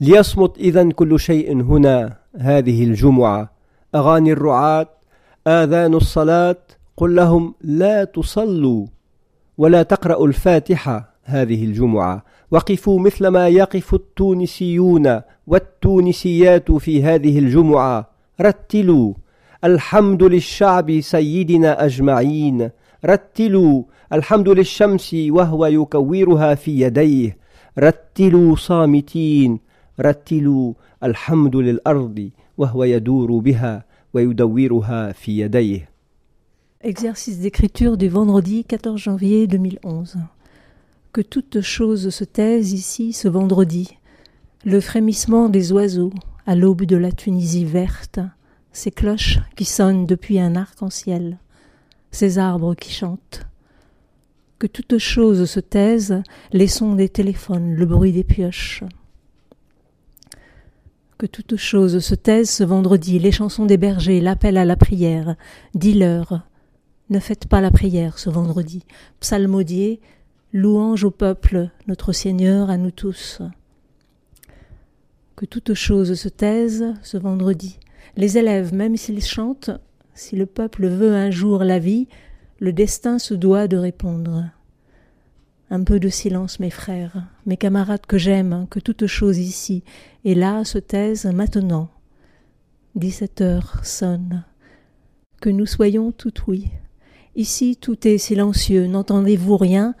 ليصمت 0.00 0.58
إذا 0.58 0.90
كل 0.90 1.20
شيء 1.20 1.62
هنا 1.62 2.16
هذه 2.36 2.84
الجمعة. 2.84 3.52
أغاني 3.94 4.32
الرعاة 4.32 4.88
آذان 5.46 5.94
الصلاة 5.94 6.56
قل 6.96 7.14
لهم 7.14 7.54
لا 7.60 8.04
تصلوا 8.04 8.86
ولا 9.58 9.82
تقرأوا 9.82 10.26
الفاتحة. 10.26 11.11
هذه 11.24 11.64
الجمعة. 11.64 12.24
وقفوا 12.50 13.00
مثلما 13.00 13.48
يقف 13.48 13.94
التونسيون 13.94 15.20
والتونسيات 15.46 16.72
في 16.72 17.02
هذه 17.02 17.38
الجمعة. 17.38 18.10
رتلوا. 18.40 19.14
الحمد 19.64 20.22
للشعب 20.22 21.00
سيدنا 21.00 21.84
أجمعين. 21.84 22.70
رتلوا. 23.04 23.82
الحمد 24.12 24.48
للشمس 24.48 25.16
وهو 25.28 25.66
يكورها 25.66 26.54
في 26.54 26.80
يديه. 26.80 27.36
رتلوا 27.78 28.56
صامتين. 28.56 29.58
رتلوا. 30.00 30.72
الحمد 31.04 31.56
للأرض 31.56 32.30
وهو 32.58 32.84
يدور 32.84 33.38
بها 33.38 33.84
ويدورها 34.14 35.12
في 35.12 35.40
يديه. 35.40 35.92
Exercice 36.84 37.38
d'écriture 37.40 37.96
du 37.96 38.08
vendredi 38.08 38.64
14 38.64 38.96
janvier 38.96 39.46
2011. 39.46 40.18
Que 41.12 41.20
toute 41.20 41.60
chose 41.60 42.08
se 42.08 42.24
taise 42.24 42.72
ici 42.72 43.12
ce 43.12 43.28
vendredi. 43.28 43.98
Le 44.64 44.80
frémissement 44.80 45.50
des 45.50 45.70
oiseaux 45.70 46.12
à 46.46 46.54
l'aube 46.54 46.86
de 46.86 46.96
la 46.96 47.12
Tunisie 47.12 47.66
verte, 47.66 48.18
ces 48.72 48.90
cloches 48.90 49.38
qui 49.54 49.66
sonnent 49.66 50.06
depuis 50.06 50.40
un 50.40 50.56
arc-en-ciel, 50.56 51.36
ces 52.12 52.38
arbres 52.38 52.74
qui 52.74 52.94
chantent. 52.94 53.42
Que 54.58 54.66
toute 54.66 54.96
chose 54.96 55.44
se 55.44 55.60
taise, 55.60 56.22
les 56.50 56.66
sons 56.66 56.94
des 56.94 57.10
téléphones, 57.10 57.74
le 57.74 57.84
bruit 57.84 58.12
des 58.12 58.24
pioches. 58.24 58.82
Que 61.18 61.26
toute 61.26 61.56
chose 61.56 61.98
se 61.98 62.14
taise 62.14 62.48
ce 62.48 62.64
vendredi, 62.64 63.18
les 63.18 63.32
chansons 63.32 63.66
des 63.66 63.76
bergers, 63.76 64.22
l'appel 64.22 64.56
à 64.56 64.64
la 64.64 64.76
prière. 64.76 65.36
Dis-leur, 65.74 66.48
ne 67.10 67.18
faites 67.18 67.48
pas 67.48 67.60
la 67.60 67.70
prière 67.70 68.18
ce 68.18 68.30
vendredi. 68.30 68.86
Psalmodier, 69.20 70.00
louange 70.52 71.04
au 71.04 71.10
peuple, 71.10 71.70
notre 71.86 72.12
Seigneur 72.12 72.68
à 72.68 72.76
nous 72.76 72.90
tous. 72.90 73.40
Que 75.34 75.46
toute 75.46 75.72
chose 75.74 76.14
se 76.14 76.28
taise 76.28 76.94
ce 77.02 77.16
vendredi. 77.16 77.78
Les 78.16 78.36
élèves, 78.36 78.74
même 78.74 78.96
s'ils 78.96 79.24
chantent, 79.24 79.70
si 80.14 80.36
le 80.36 80.44
peuple 80.44 80.86
veut 80.86 81.14
un 81.14 81.30
jour 81.30 81.64
la 81.64 81.78
vie, 81.78 82.06
le 82.60 82.72
destin 82.72 83.18
se 83.18 83.32
doit 83.32 83.66
de 83.66 83.78
répondre. 83.78 84.44
Un 85.70 85.84
peu 85.84 85.98
de 85.98 86.10
silence, 86.10 86.60
mes 86.60 86.70
frères, 86.70 87.26
mes 87.46 87.56
camarades 87.56 88.04
que 88.06 88.18
j'aime, 88.18 88.66
que 88.68 88.78
toute 88.78 89.06
chose 89.06 89.38
ici 89.38 89.82
et 90.24 90.34
là 90.34 90.64
se 90.64 90.78
taise 90.78 91.24
maintenant. 91.24 91.88
Dix-sept 92.94 93.40
heures 93.40 93.80
sonnent. 93.82 94.44
Que 95.40 95.48
nous 95.48 95.64
soyons 95.64 96.12
tout 96.12 96.34
oui. 96.46 96.68
Ici 97.36 97.78
tout 97.80 98.06
est 98.06 98.18
silencieux, 98.18 98.86
n'entendez-vous 98.86 99.56
rien? 99.56 99.94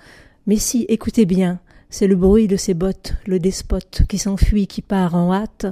Mais 0.46 0.56
si, 0.56 0.84
écoutez 0.88 1.24
bien, 1.24 1.60
c'est 1.88 2.08
le 2.08 2.16
bruit 2.16 2.48
de 2.48 2.56
ses 2.56 2.74
bottes, 2.74 3.14
le 3.26 3.38
despote 3.38 4.02
qui 4.08 4.18
s'enfuit, 4.18 4.66
qui 4.66 4.82
part 4.82 5.14
en 5.14 5.32
hâte, 5.32 5.66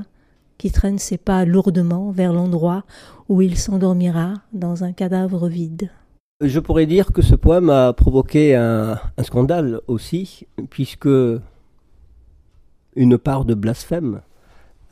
qui 0.59 0.71
traîne 0.71 0.99
ses 0.99 1.19
pas 1.19 1.45
lourdement 1.45 2.13
vers 2.13 2.33
l'endroit 2.33 2.85
où 3.29 3.43
il 3.43 3.57
s'endormira 3.57 4.35
dans 4.53 4.85
un 4.85 4.93
cadavre 4.93 5.49
vide. 5.49 5.91
Je 6.41 6.61
pourrais 6.61 6.87
dire 6.87 7.13
que 7.13 7.23
ce 7.23 7.35
poème 7.35 7.69
a 7.69 7.93
provoqué 7.93 8.55
un, 8.55 9.01
scandale 9.23 9.81
aussi, 9.89 10.47
puisque 10.71 11.09
une 12.95 13.19
part 13.19 13.45
de 13.45 13.55
blasphème 13.55 14.21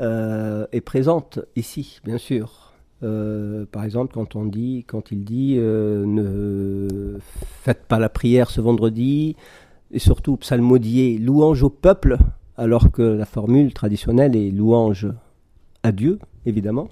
euh, 0.01 0.67
est 0.73 0.81
présente 0.81 1.39
ici, 1.55 2.01
bien 2.05 2.19
sûr. 2.19 2.73
Euh, 3.03 3.65
par 3.71 3.85
exemple, 3.85 4.13
quand 4.13 4.35
on 4.35 4.45
dit, 4.45 4.85
quand 4.87 5.13
il 5.13 5.25
dit, 5.25 5.55
euh, 5.59 6.05
ne 6.05 7.19
faites 7.63 7.85
pas 7.87 7.99
la 7.99 8.09
prière 8.09 8.51
ce 8.51 8.61
vendredi, 8.61 9.37
et 9.93 9.99
surtout 9.99 10.37
psalmodier, 10.37 11.19
louange 11.19 11.63
au 11.63 11.71
peuple, 11.71 12.19
alors 12.57 12.91
que 12.91 13.03
la 13.03 13.25
formule 13.25 13.73
traditionnelle 13.73 14.37
est 14.37 14.51
louange 14.51 15.09
à 15.83 15.93
Dieu, 15.93 16.19
évidemment. 16.45 16.89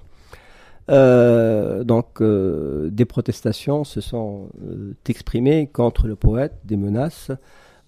Euh, 0.89 1.83
donc, 1.83 2.21
euh, 2.21 2.89
des 2.89 3.05
protestations 3.05 3.83
se 3.83 3.99
sont 3.99 4.47
euh, 4.63 4.93
exprimées 5.07 5.67
contre 5.67 6.07
le 6.07 6.15
poète, 6.15 6.53
des 6.63 6.77
menaces, 6.77 7.31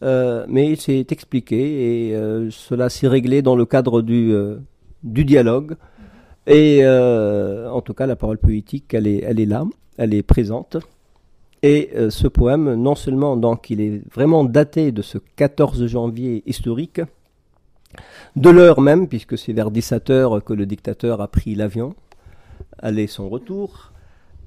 mais 0.02 0.72
il 0.72 0.80
s'est 0.80 1.08
expliqué 1.10 2.10
et 2.10 2.16
cela 2.52 2.90
s'est 2.90 3.08
réglé 3.08 3.42
dans 3.42 3.58
le 3.58 3.66
cadre 3.66 4.02
du, 4.02 4.34
dialogue. 5.04 5.76
Et 6.48 6.88
en 6.88 7.82
tout 7.82 7.94
cas, 7.94 8.06
la 8.06 8.16
parole 8.16 8.40
est, 8.48 8.74
elle 8.94 9.40
est 9.40 9.46
là, 9.46 9.66
elle 9.98 10.14
est 10.14 10.24
présente. 10.24 10.78
Et 11.62 11.92
ce 12.10 12.28
poème, 12.28 12.76
non 12.76 12.96
seulement 12.96 13.36
donc 13.36 13.70
il 13.70 13.82
est 13.82 14.02
vraiment 14.14 14.46
daté 14.46 14.94
de 14.94 15.02
ce 15.02 15.18
14 15.18 15.88
janvier 15.88 16.42
historique, 16.46 17.02
de 18.36 18.50
l'heure 18.50 18.82
même, 18.82 19.08
puisque 19.08 19.38
c'est 19.38 19.54
vers 19.54 19.72
17 19.72 20.10
heures 20.10 20.44
que 20.44 20.54
le 20.54 20.66
dictateur 20.66 21.22
a 21.22 21.28
pris 21.28 21.56
l'avion, 21.56 21.96
allait 22.78 23.08
son 23.08 23.30
retour, 23.30 23.92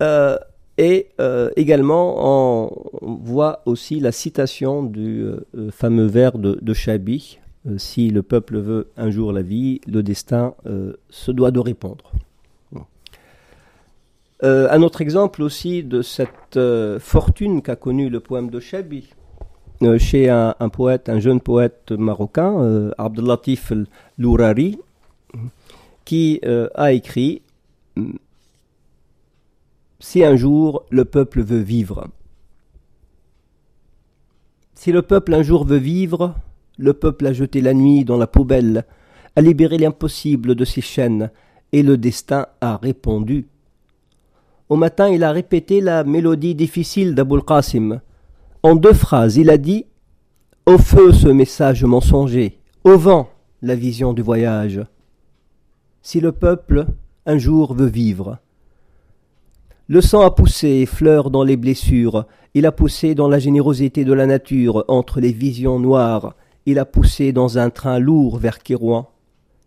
euh, 0.02 0.36
et 0.78 1.08
euh, 1.20 1.50
également 1.56 2.62
on 2.62 3.18
voit 3.22 3.62
aussi 3.66 4.00
la 4.00 4.12
citation 4.12 4.82
du 4.82 5.22
euh, 5.22 5.70
fameux 5.70 6.06
vers 6.06 6.38
de, 6.38 6.58
de 6.60 6.74
Chabi, 6.74 7.38
si 7.76 8.10
le 8.10 8.22
peuple 8.22 8.58
veut 8.58 8.88
un 8.96 9.10
jour 9.10 9.32
la 9.32 9.42
vie, 9.42 9.80
le 9.86 10.02
destin 10.02 10.54
se 11.10 11.30
doit 11.30 11.52
de 11.52 11.60
répondre. 11.60 12.10
Un 14.42 14.82
autre 14.82 15.00
exemple 15.00 15.42
aussi 15.42 15.82
de 15.84 16.02
cette 16.02 16.58
fortune 16.98 17.62
qu'a 17.62 17.76
connue 17.76 18.10
le 18.10 18.20
poème 18.20 18.50
de 18.50 18.58
Chabi, 18.60 19.08
euh, 19.82 19.98
chez 19.98 20.28
un, 20.28 20.54
poète, 20.68 21.08
un 21.08 21.18
jeune 21.18 21.40
poète 21.40 21.90
marocain, 21.90 22.60
euh, 22.60 22.92
Abdelatif 22.98 23.72
Lourari, 24.16 24.78
qui 26.04 26.40
euh, 26.44 26.68
a 26.76 26.92
écrit 26.92 27.42
Si 29.98 30.22
un 30.24 30.36
jour 30.36 30.84
le 30.90 31.04
peuple 31.04 31.42
veut 31.42 31.58
vivre, 31.58 32.06
si 34.74 34.92
le 34.92 35.02
peuple 35.02 35.34
un 35.34 35.42
jour 35.42 35.64
veut 35.64 35.78
vivre, 35.78 36.36
le 36.78 36.92
peuple 36.92 37.26
a 37.26 37.32
jeté 37.32 37.60
la 37.60 37.74
nuit 37.74 38.04
dans 38.04 38.16
la 38.16 38.28
poubelle, 38.28 38.84
a 39.34 39.40
libéré 39.40 39.78
l'impossible 39.78 40.54
de 40.54 40.64
ses 40.64 40.80
chaînes, 40.80 41.30
et 41.72 41.82
le 41.82 41.96
destin 41.96 42.46
a 42.60 42.76
répondu. 42.76 43.46
Au 44.72 44.76
matin, 44.76 45.10
il 45.10 45.22
a 45.22 45.32
répété 45.32 45.82
la 45.82 46.02
mélodie 46.02 46.54
difficile 46.54 47.14
d'Aboul 47.14 47.44
Qasim. 47.44 48.00
En 48.62 48.74
deux 48.74 48.94
phrases, 48.94 49.36
il 49.36 49.50
a 49.50 49.58
dit 49.58 49.84
Au 50.64 50.78
feu 50.78 51.12
ce 51.12 51.28
message 51.28 51.84
mensonger, 51.84 52.58
au 52.82 52.96
vent 52.96 53.28
la 53.60 53.74
vision 53.74 54.14
du 54.14 54.22
voyage. 54.22 54.80
Si 56.00 56.20
le 56.20 56.32
peuple 56.32 56.86
un 57.26 57.36
jour 57.36 57.74
veut 57.74 57.84
vivre. 57.84 58.38
Le 59.88 60.00
sang 60.00 60.22
a 60.22 60.30
poussé 60.30 60.86
fleur 60.86 61.30
dans 61.30 61.44
les 61.44 61.58
blessures, 61.58 62.24
il 62.54 62.64
a 62.64 62.72
poussé 62.72 63.14
dans 63.14 63.28
la 63.28 63.38
générosité 63.38 64.06
de 64.06 64.14
la 64.14 64.24
nature 64.24 64.86
entre 64.88 65.20
les 65.20 65.32
visions 65.32 65.80
noires, 65.80 66.34
il 66.64 66.78
a 66.78 66.86
poussé 66.86 67.34
dans 67.34 67.58
un 67.58 67.68
train 67.68 67.98
lourd 67.98 68.38
vers 68.38 68.60
Kérouan. 68.60 69.10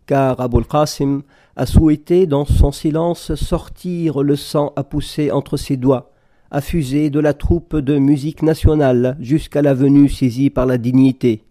Car 0.06 0.40
Abul 0.40 0.66
Qasim 0.66 1.22
a 1.56 1.66
souhaité 1.66 2.26
dans 2.26 2.44
son 2.44 2.70
silence 2.70 3.34
sortir 3.34 4.22
le 4.22 4.36
sang 4.36 4.72
à 4.76 4.84
pousser 4.84 5.30
entre 5.30 5.56
ses 5.56 5.76
doigts, 5.76 6.12
fusé 6.60 7.10
de 7.10 7.20
la 7.20 7.34
troupe 7.34 7.76
de 7.76 7.98
musique 7.98 8.42
nationale 8.42 9.16
jusqu'à 9.20 9.62
la 9.62 9.74
venue 9.74 10.08
saisie 10.08 10.50
par 10.50 10.66
la 10.66 10.78
dignité. 10.78 11.42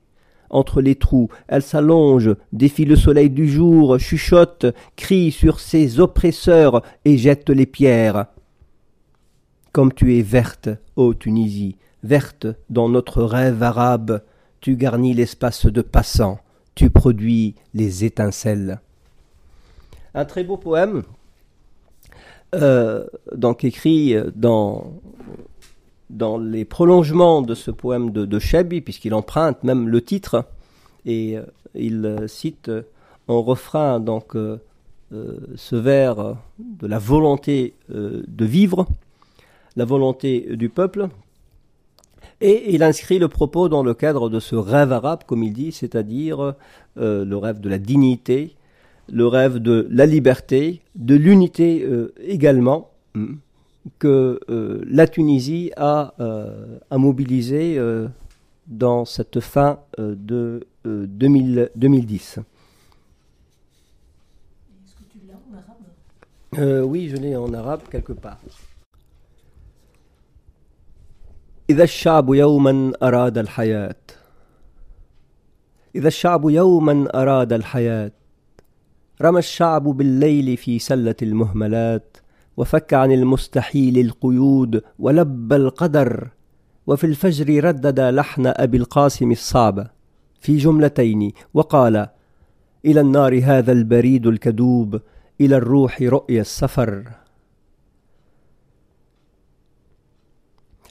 Entre 0.50 0.82
les 0.82 0.96
trous, 0.96 1.30
elle 1.48 1.64
s'allonge, 1.64 2.36
défie 2.54 2.86
le 2.86 2.96
soleil 2.96 3.30
du 3.30 3.50
jour, 3.50 4.00
chuchote, 4.00 4.68
crie 4.96 5.32
sur 5.32 5.60
ses 5.60 6.00
oppresseurs 6.00 6.84
et 7.04 7.18
jette 7.18 7.50
les 7.50 7.66
pierres. 7.66 8.28
Comme 9.72 9.92
tu 9.92 10.18
es 10.18 10.22
verte, 10.22 10.70
ô 10.96 11.14
Tunisie, 11.14 11.78
verte 12.04 12.48
dans 12.70 12.90
notre 12.90 13.24
rêve 13.24 13.64
arabe, 13.64 14.22
tu 14.62 14.78
garnis 14.78 15.14
l'espace 15.14 15.66
de 15.66 15.82
passants, 15.82 16.40
tu 16.76 16.90
produis 16.90 17.56
les 17.74 18.06
étincelles. 18.06 18.80
Un 20.16 20.26
très 20.26 20.44
beau 20.44 20.58
poème 20.58 21.04
euh, 22.54 23.06
donc 23.36 23.64
écrit 23.64 24.16
euh, 24.16 24.32
dans, 24.36 24.94
les 26.38 26.64
prolongements 26.64 27.42
de 27.42 27.54
ce 27.54 27.72
poème 27.72 28.12
de, 28.12 28.26
de 28.26 28.80
puisqu'il 28.80 29.14
emprunte 29.14 29.64
même 29.64 29.90
le 29.90 30.02
titre, 30.02 30.46
et 31.06 31.38
euh, 31.38 31.44
il 31.74 32.24
cite 32.28 32.72
en 33.28 33.42
refrain 33.42 34.00
donc 34.00 34.38
ce 35.12 35.76
vers 35.76 36.36
de 36.60 36.88
la 36.88 37.00
volonté 37.00 37.74
de 37.90 38.46
vivre, 38.46 38.88
la 39.76 39.84
volonté 39.84 40.56
du 40.56 40.70
peuple, 40.70 41.10
et 42.40 42.74
il 42.74 42.84
inscrit 42.84 43.20
le 43.20 43.28
propos 43.28 43.68
dans 43.68 43.84
le 43.84 43.94
cadre 43.94 44.30
de 44.30 44.40
ce 44.40 44.56
rêve 44.56 44.94
arabe, 44.94 45.24
comme 45.26 45.44
il 45.44 45.52
dit, 45.52 45.74
c'est-à-dire 45.74 46.54
le 46.96 47.36
rêve 47.36 47.60
de 47.60 47.68
la 47.68 47.80
dignité, 47.80 48.56
le 49.13 49.27
rêve 49.27 49.59
de 49.59 49.87
la 49.91 50.07
liberté, 50.07 50.83
de 50.95 51.15
l'unité 51.15 51.83
euh, 51.85 52.13
également, 52.19 52.91
hmm, 53.15 53.35
que 53.99 54.41
euh, 54.51 54.83
la 54.87 55.09
Tunisie 55.09 55.73
a, 55.77 56.15
euh, 56.21 56.79
mobilisé 56.93 57.79
dans 58.67 59.05
cette 59.05 59.41
fin 59.41 59.81
de 59.99 60.67
2010. 60.85 62.39
Est-ce 62.39 62.45
que 64.95 65.05
tu 65.11 65.19
l'as 65.27 65.35
en 65.35 65.57
arabe 65.57 66.85
Oui, 66.85 67.09
je 67.09 67.17
l'ai 67.17 67.37
en 67.37 67.53
arabe 67.55 67.83
quelque 67.91 68.13
part. 68.13 68.39
إذا 71.71 71.85
الشعب 71.85 72.35
يوما 72.35 72.93
أراد 73.03 73.39
الحياة 73.39 73.95
إذا 75.95 76.09
الشعب 76.09 76.51
يوما 76.51 77.09
أراد 77.15 77.53
الحياة 77.53 78.13
رمى 79.22 79.40
الشعب 79.40 79.84
بالليل 79.84 80.58
في 80.58 80.80
سلة 80.80 81.16
المهملات 81.22 82.18
وفك 82.58 82.94
عن 82.94 83.12
المستحيل 83.12 83.98
القيود 83.98 84.82
ولبى 85.00 85.56
القدر 85.56 86.30
وفي 86.88 87.04
الفجر 87.04 87.64
ردد 87.64 88.00
لحن 88.00 88.48
أبي 88.48 88.78
القاسم 88.78 89.32
الصعب. 89.32 89.88
في 90.40 90.58
جملتين 90.58 91.32
وقال 91.54 92.08
إلى 92.86 93.02
النار 93.02 93.42
هذا 93.44 93.72
البريد 93.72 94.28
الكدوب 94.28 95.02
إلى 95.42 95.58
الروح 95.58 96.02
رؤيا 96.02 96.42
السفر. 96.42 97.12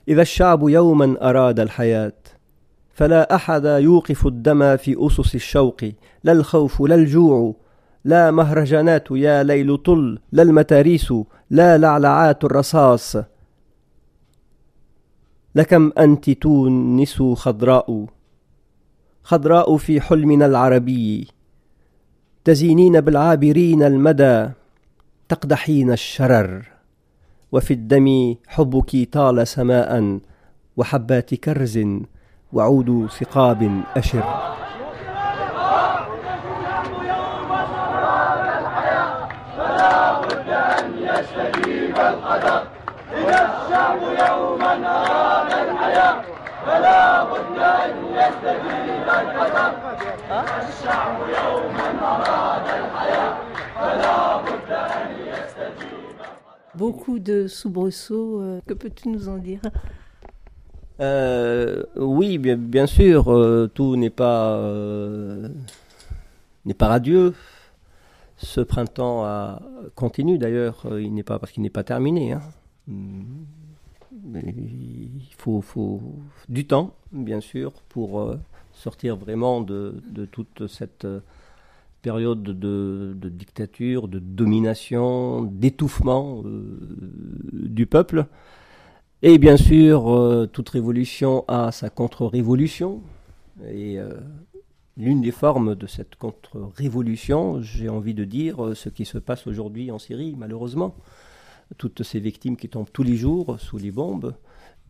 إذا 0.08 0.22
الشعب 0.22 0.68
يوما 0.68 1.30
أراد 1.30 1.60
الحياة 1.60 2.12
فلا 2.94 3.34
أحد 3.34 3.64
يوقف 3.64 4.26
الدم 4.26 4.76
في 4.76 5.06
أسس 5.06 5.34
الشوق 5.34 5.80
لا 6.24 6.32
الخوف 6.32 6.82
لا 6.82 6.94
الجوع 6.94 7.54
لا 8.04 8.30
مهرجانات 8.30 9.10
يا 9.10 9.42
ليل 9.42 9.76
طل 9.76 10.18
لا 10.32 10.42
المتاريس 10.42 11.14
لا 11.50 11.78
لعلعات 11.78 12.44
الرصاص. 12.44 13.16
لكم 15.54 15.92
أنت 15.98 16.30
تونس 16.30 17.22
خضراء 17.22 18.06
خضراء 19.22 19.76
في 19.76 20.00
حلمنا 20.00 20.46
العربي. 20.46 21.28
تزينين 22.44 23.00
بالعابرين 23.00 23.82
المدى 23.82 24.48
تقدحين 25.28 25.92
الشرر. 25.92 26.68
وفي 27.52 27.74
الدم 27.74 28.34
حبك 28.46 29.08
طال 29.12 29.48
سماء 29.48 30.18
وحبات 30.76 31.34
كرز 31.34 31.80
وعود 32.52 33.06
ثقاب 33.10 33.82
أشر. 33.96 34.24
Beaucoup 56.74 57.18
de 57.20 57.46
soubresauts, 57.46 58.40
euh, 58.40 58.60
que 58.66 58.74
peux-tu 58.74 59.08
nous 59.08 59.28
en 59.28 59.38
dire? 59.38 59.60
Euh, 61.00 61.84
Oui, 61.96 62.38
bien, 62.38 62.86
sûr, 62.86 63.32
euh, 63.32 63.70
tout 63.72 63.96
n'est 63.96 64.10
pas, 64.10 64.60
n'est 66.64 66.74
pas 66.74 66.88
radieux. 66.88 67.34
Ce 68.36 68.60
printemps 68.60 69.24
a, 69.24 69.62
continue 69.94 70.38
d'ailleurs, 70.38 70.86
il 70.98 71.14
n'est 71.14 71.22
pas 71.22 71.38
parce 71.38 71.52
qu'il 71.52 71.62
n'est 71.62 71.70
pas 71.70 71.84
terminé. 71.84 72.32
Hein. 72.32 72.40
il 72.88 75.32
faut, 75.38 75.60
faut, 75.60 76.02
du 76.48 76.66
temps, 76.66 76.94
bien 77.12 77.40
sûr, 77.40 77.72
pour 77.88 78.34
sortir 78.72 79.16
vraiment 79.16 79.60
de, 79.60 80.02
de 80.10 80.26
toute 80.26 80.66
cette 80.66 81.06
période 82.04 82.42
de, 82.42 83.28
dictature, 83.30 84.08
de 84.08 84.18
domination, 84.18 85.42
d'étouffement 85.42 86.42
euh, 86.44 86.78
du 87.52 87.86
peuple. 87.86 88.26
Et 89.22 89.38
bien 89.38 89.56
sûr, 89.56 90.14
euh, 90.14 90.46
toute 90.46 90.68
révolution 90.68 91.46
a 91.48 91.72
sa 91.72 91.88
contre-révolution. 91.88 93.00
Et 93.66 93.98
euh, 93.98 94.10
l'une 94.96 95.20
des 95.20 95.30
formes 95.30 95.74
de 95.74 95.86
cette 95.86 96.16
contre-révolution, 96.16 97.60
j'ai 97.62 97.88
envie 97.88 98.14
de 98.14 98.24
dire, 98.24 98.72
ce 98.74 98.88
qui 98.88 99.04
se 99.04 99.18
passe 99.18 99.46
aujourd'hui 99.46 99.90
en 99.90 99.98
Syrie, 99.98 100.34
malheureusement. 100.36 100.94
Toutes 101.78 102.02
ces 102.02 102.20
victimes 102.20 102.56
qui 102.56 102.68
tombent 102.68 102.92
tous 102.92 103.02
les 103.02 103.16
jours 103.16 103.58
sous 103.58 103.78
les 103.78 103.90
bombes, 103.90 104.34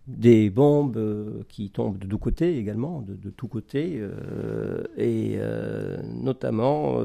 des 0.07 0.51
bombes 0.51 1.45
qui 1.49 1.71
tombent 1.71 1.99
de 1.99 2.07
tous 2.07 2.19
côtés 2.19 2.59
également, 2.59 3.03
de, 3.03 3.31
tous 3.31 3.49
côtés, 3.49 4.03
et 4.99 5.39
notamment 6.03 7.01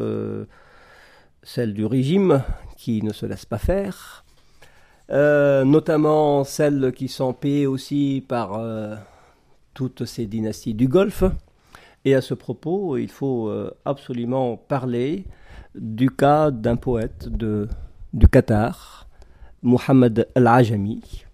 celle 1.44 1.74
du 1.74 1.86
régime 1.86 2.44
qui 2.78 3.02
ne 3.04 3.14
se 3.14 3.26
laisse 3.26 3.46
pas 3.46 3.58
faire, 3.58 4.24
euh, 5.12 5.64
notamment 5.64 6.44
celles 6.44 6.94
qui 6.94 7.08
sont 7.08 7.34
payées 7.34 7.66
aussi 7.66 8.24
par 8.28 8.54
euh, 8.54 8.96
toutes 9.74 10.06
ces 10.06 10.26
dynasties 10.28 10.74
du 10.74 10.88
Golfe. 10.88 11.24
Et 12.06 12.16
à 12.16 12.22
ce 12.22 12.34
propos, 12.34 12.98
il 12.98 13.10
faut 13.10 13.50
euh, 13.50 13.72
absolument 13.86 14.58
parler 14.58 15.26
du 15.76 16.10
cas 16.10 16.52
d'un 16.52 16.76
poète 16.76 17.28
du 17.30 18.28
Qatar, 18.28 19.08
Mohamed 19.62 20.28
Al-Ajami, 20.36 21.26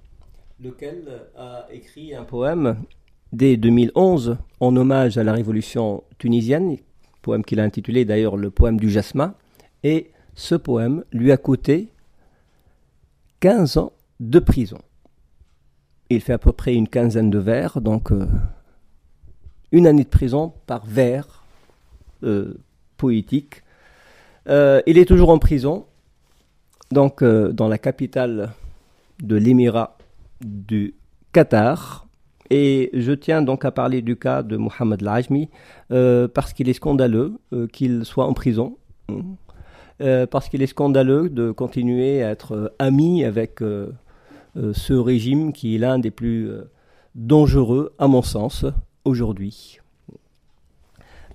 lequel 0.59 1.03
a 1.38 1.68
écrit 1.72 2.16
un 2.16 2.24
poème 2.24 2.78
dès 3.32 3.57
2011 3.57 4.38
en 4.59 4.76
hommage 4.76 5.18
à 5.18 5.24
la 5.24 5.34
révolution 5.34 6.03
tunisienne, 6.18 6.78
poème 7.22 7.43
qu'il 7.43 7.59
a 7.59 7.63
intitulé 7.63 8.05
d'ailleurs 8.05 8.38
le 8.38 8.49
poème 8.49 8.80
du 8.80 8.89
jasmin. 8.89 9.36
Et 9.84 10.11
ce 10.36 10.55
poème 10.55 11.03
lui 11.11 11.32
a 11.32 11.38
coûté 11.38 11.89
15 13.39 13.78
ans 13.78 13.93
de 14.20 14.39
prison. 14.39 14.80
Il 16.09 16.22
fait 16.22 16.34
à 16.34 16.38
peu 16.38 16.51
près 16.51 16.76
une 16.76 16.88
quinzaine 16.88 17.30
de 17.30 17.39
vers, 17.39 17.82
donc 17.82 18.11
euh, 18.11 18.28
une 19.76 19.88
année 19.88 20.03
de 20.03 20.09
prison 20.09 20.53
par 20.65 20.86
vers 20.86 21.43
euh, 22.23 22.55
poétique. 22.97 23.63
Euh, 24.47 24.82
il 24.88 24.97
est 24.97 25.05
toujours 25.05 25.30
en 25.30 25.39
prison, 25.39 25.86
donc 26.91 27.23
dans 27.23 27.67
la 27.67 27.78
capitale 27.78 28.51
de 29.21 29.36
l'émirat 29.36 29.97
du 30.41 30.93
Qatar. 31.34 32.07
Et 32.51 32.91
je 32.93 33.11
tiens 33.11 33.41
donc 33.41 33.65
à 33.65 33.71
parler 33.71 34.01
du 34.01 34.15
cas 34.15 34.43
de 34.43 34.55
Mohamed 34.55 35.01
Lajmi 35.01 35.49
parce 35.89 36.53
qu'il 36.53 36.69
est 36.69 36.73
scandaleux 36.73 37.39
qu'il 37.73 38.05
soit 38.05 38.26
en 38.26 38.34
prison. 38.34 38.78
Euh, 40.01 40.28
parce 40.28 40.49
qu'il 40.49 40.61
est 40.61 40.67
scandaleux 40.67 41.30
de 41.30 41.51
continuer 41.51 42.21
à 42.21 42.32
être 42.32 42.53
euh, 42.53 42.69
ami 42.80 43.23
avec 43.23 43.61
euh, 43.61 43.93
ce 44.73 44.93
régime 44.93 45.53
qui 45.53 45.76
est 45.76 45.78
l'un 45.78 45.99
des 45.99 46.11
plus 46.11 46.49
dangereux, 47.13 47.93
à 47.97 48.07
mon 48.07 48.21
sens, 48.21 48.65
aujourd'hui. 49.06 49.80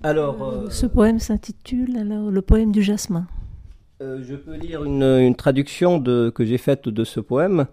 Alors, 0.02 0.70
ce 0.70 0.86
poème 0.86 1.18
s'intitule 1.18 1.96
alors 1.96 2.30
le 2.30 2.42
poème 2.42 2.72
du 2.72 2.82
jasmin. 2.82 3.26
je 4.00 4.34
peux 4.34 4.56
lire 4.56 4.84
une, 4.84 5.34
traduction 5.34 5.98
de, 5.98 6.30
que 6.34 6.44
j'ai 6.44 6.58
faite 6.58 6.88
de 6.88 7.04
ce 7.04 7.20
poème. 7.20 7.66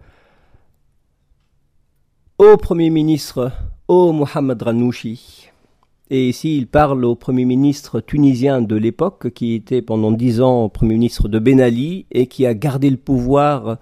Ô 2.37 2.57
Premier 2.57 2.89
ministre, 2.89 3.51
ô 3.87 4.11
Mohamed 4.11 4.61
Ranouchi, 4.61 5.49
et 6.09 6.29
ici, 6.29 6.57
il 6.57 6.67
parle 6.67 7.03
au 7.03 7.15
Premier 7.15 7.43
ministre 7.43 7.99
tunisien 7.99 8.61
de 8.61 8.75
l'époque, 8.77 9.33
qui 9.33 9.55
était 9.55 9.81
pendant 9.81 10.11
dix 10.11 10.39
ans 10.39 10.69
Premier 10.69 10.93
ministre 10.93 11.27
de 11.27 11.37
Ben 11.37 11.59
Ali 11.59 12.05
et 12.11 12.27
qui 12.27 12.45
a 12.45 12.53
gardé 12.53 12.89
le 12.89 12.95
pouvoir 12.95 13.77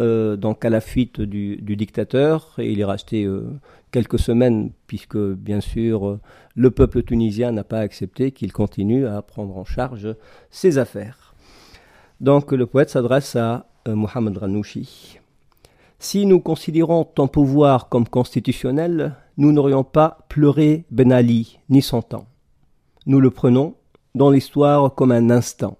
euh, 0.00 0.36
donc 0.36 0.64
à 0.64 0.70
la 0.70 0.80
fuite 0.80 1.20
du, 1.20 1.56
dictateur. 1.76 2.54
Et 2.58 2.72
il 2.72 2.80
est 2.80 2.84
resté 2.84 3.24
euh, 3.24 3.50
quelques 3.90 4.18
semaines, 4.18 4.72
puisque 4.86 5.18
bien 5.18 5.60
sûr 5.60 6.18
le 6.54 6.70
peuple 6.70 7.02
tunisien 7.02 7.52
n'a 7.52 7.64
pas 7.64 7.80
accepté 7.80 8.32
qu'il 8.32 8.52
continue 8.52 9.06
à 9.06 9.22
prendre 9.22 9.56
en 9.56 9.64
charge 9.64 10.14
ses 10.50 10.78
affaires. 10.78 11.34
Donc 12.20 12.52
le 12.52 12.66
poète 12.66 12.90
s'adresse 12.90 13.34
à 13.36 13.66
euh, 13.88 13.94
Mohamed 13.94 14.36
Ranouchi. 14.36 15.18
Si 15.98 16.26
nous 16.26 16.40
considérons 16.40 17.04
ton 17.04 17.28
pouvoir 17.28 17.88
comme 17.88 18.08
constitutionnel, 18.08 19.16
nous 19.38 19.52
n'aurions 19.52 19.84
pas 19.84 20.18
pleuré 20.28 20.84
Ben 20.90 21.12
Ali 21.12 21.58
ni 21.68 21.82
son 21.82 22.02
temps. 22.02 22.26
Nous 23.06 23.20
le 23.20 23.30
prenons 23.30 23.74
dans 24.14 24.30
l'histoire 24.30 24.94
comme 24.94 25.12
un 25.12 25.30
instant. 25.30 25.78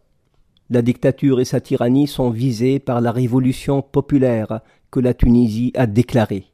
La 0.70 0.82
dictature 0.82 1.40
et 1.40 1.44
sa 1.44 1.60
tyrannie 1.60 2.06
sont 2.06 2.30
visées 2.30 2.78
par 2.78 3.00
la 3.00 3.12
révolution 3.12 3.82
populaire 3.82 4.60
que 4.90 5.00
la 5.00 5.14
Tunisie 5.14 5.72
a 5.74 5.86
déclarée. 5.86 6.46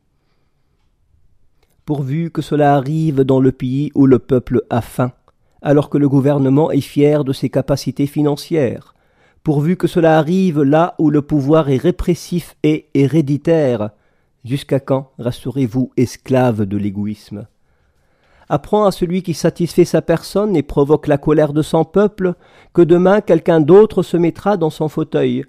Pourvu 1.85 2.31
que 2.31 2.43
cela 2.43 2.75
arrive 2.75 3.21
dans 3.21 3.41
le 3.41 3.53
pays 3.53 3.93
où 3.95 4.07
le 4.07 4.19
peuple 4.19 4.63
a 4.71 4.81
faim, 4.81 5.13
alors 5.63 5.91
que 5.91 5.99
le 5.99 6.09
gouvernement 6.09 6.71
est 6.71 6.81
fier 6.81 7.23
de 7.23 7.33
ses 7.33 7.51
capacités 7.51 8.07
financières, 8.07 8.95
pourvu 9.45 9.77
que 9.77 9.87
cela 9.87 10.19
arrive 10.19 10.63
là 10.63 10.95
où 10.99 11.11
le 11.11 11.23
pouvoir 11.23 11.69
est 11.69 11.77
répressif 11.77 12.57
et 12.65 12.89
héréditaire, 12.95 13.91
Jusqu'à 14.47 14.79
quand 14.79 15.11
resterez-vous 15.19 15.91
esclave 15.97 16.67
de 16.67 16.77
l'égoïsme? 16.77 17.49
Apprends 18.49 18.85
à 18.85 18.93
celui 18.93 19.23
qui 19.23 19.35
satisfait 19.35 19.85
sa 19.85 20.03
personne 20.03 20.57
et 20.57 20.63
provoque 20.63 21.09
la 21.09 21.19
colère 21.19 21.53
de 21.53 21.63
son 21.63 21.85
peuple 21.85 22.35
que 22.73 22.83
demain 22.83 23.21
quelqu'un 23.21 23.61
d'autre 23.61 24.03
se 24.03 24.17
mettra 24.17 24.57
dans 24.57 24.71
son 24.71 24.89
fauteuil. 24.89 25.45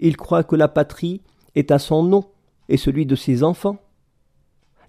Il 0.00 0.16
croit 0.16 0.44
que 0.44 0.56
la 0.56 0.68
patrie 0.68 1.22
est 1.54 1.70
à 1.70 1.78
son 1.78 2.02
nom 2.02 2.24
et 2.68 2.76
celui 2.76 3.06
de 3.06 3.16
ses 3.16 3.42
enfants. 3.42 3.78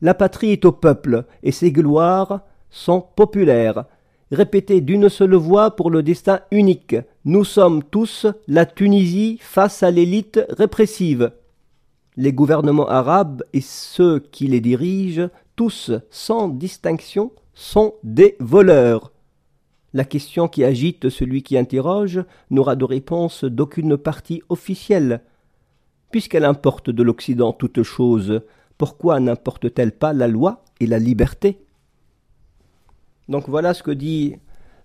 La 0.02 0.14
patrie 0.14 0.52
est 0.52 0.66
au 0.66 0.72
peuple 0.72 1.26
et 1.44 1.52
ses 1.52 1.72
gloires 1.72 2.42
sont 2.70 3.02
populaires. 3.16 3.86
Répétez 4.32 4.82
d'une 4.82 5.10
seule 5.10 5.36
voix 5.36 5.76
pour 5.76 5.90
le 5.90 6.04
destin 6.04 6.42
unique. 6.52 6.96
Nous 7.26 7.46
sommes 7.46 7.84
tous 7.84 8.28
la 8.48 8.66
Tunisie 8.66 9.40
face 9.42 9.82
à 9.82 9.92
l'élite 9.92 10.42
répressive 10.50 11.32
les 12.20 12.34
gouvernements 12.34 12.90
arabes 12.90 13.44
et 13.54 13.62
ceux 13.62 14.20
qui 14.20 14.48
les 14.48 14.60
dirigent, 14.60 15.30
tous 15.60 15.92
sans 16.10 16.48
distinction, 16.48 17.34
sont 17.54 17.96
des 18.02 18.38
voleurs. 18.40 19.12
La 19.94 20.06
question 20.06 20.48
qui 20.48 20.64
agite 20.64 21.10
celui 21.10 21.44
qui 21.44 21.58
interroge 21.58 22.24
n'aura 22.50 22.78
de 22.78 22.86
réponse 22.86 23.44
d'aucune 23.44 23.98
partie 23.98 24.42
officielle. 24.48 25.20
Puisqu'elle 26.12 26.46
importe 26.46 26.90
de 26.90 27.04
l'Occident 27.04 27.52
toute 27.52 27.84
chose, 27.84 28.40
pourquoi 28.78 29.20
n'importe-t-elle 29.20 29.92
pas 29.92 30.14
la 30.14 30.30
loi 30.30 30.64
et 30.80 30.88
la 30.88 30.98
liberté? 30.98 31.60
Donc 33.28 33.50
voilà 33.50 33.74
ce 33.74 33.84
que 33.84 33.92
dit 33.92 34.38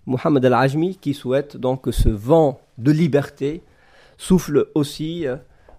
Mohamed 0.05 0.43
Al-Ajmi 0.43 0.97
qui 0.97 1.13
souhaite 1.13 1.55
donc 1.55 1.83
que 1.83 1.91
ce 1.91 2.09
vent 2.09 2.59
de 2.77 2.91
liberté 2.91 3.61
souffle 4.17 4.67
aussi 4.75 5.25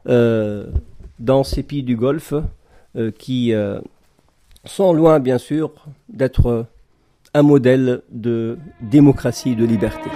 euh, 0.08 0.66
dans 1.18 1.44
ces 1.44 1.62
pays 1.62 1.82
du 1.82 1.96
Golfe 1.96 2.32
euh, 2.96 3.10
qui 3.10 3.52
euh, 3.52 3.78
sont 4.66 4.92
loin, 4.92 5.20
bien 5.20 5.38
sûr, 5.38 5.72
d'être 6.08 6.66
un 7.34 7.42
modèle 7.42 8.02
de 8.10 8.58
démocratie 8.80 9.52
et 9.52 9.54
de 9.54 9.64
liberté. 9.64 10.10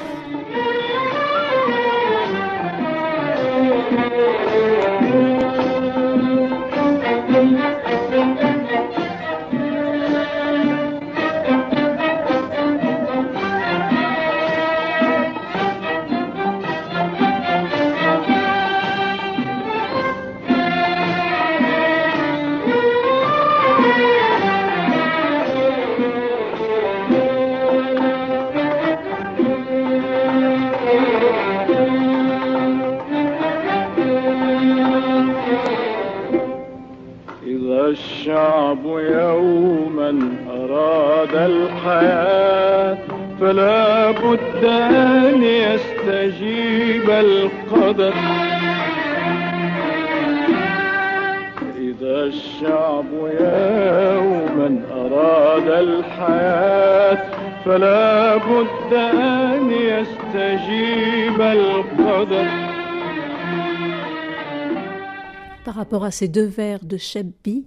Rapport 65.90 66.04
à 66.04 66.12
ces 66.12 66.28
deux 66.28 66.44
vers 66.44 66.84
de 66.84 66.96
Shebbi, 66.96 67.64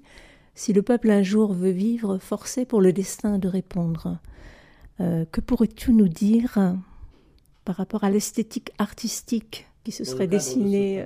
si 0.56 0.72
le 0.72 0.82
peuple 0.82 1.12
un 1.12 1.24
jour 1.24 1.52
veut 1.52 1.72
vivre, 1.72 2.20
forcé 2.20 2.64
pour 2.64 2.80
le 2.80 2.94
destin 2.94 3.38
de 3.38 3.50
répondre. 3.50 4.18
que 4.98 5.42
pourrais-tu 5.42 5.92
nous 5.92 6.08
dire 6.08 6.58
par 7.66 7.76
rapport 7.76 8.06
à 8.06 8.10
l'esthétique 8.10 8.72
artistique 8.78 9.68
qui 9.84 9.92
se 9.92 10.06
serait 10.06 10.28
dessinée 10.28 11.04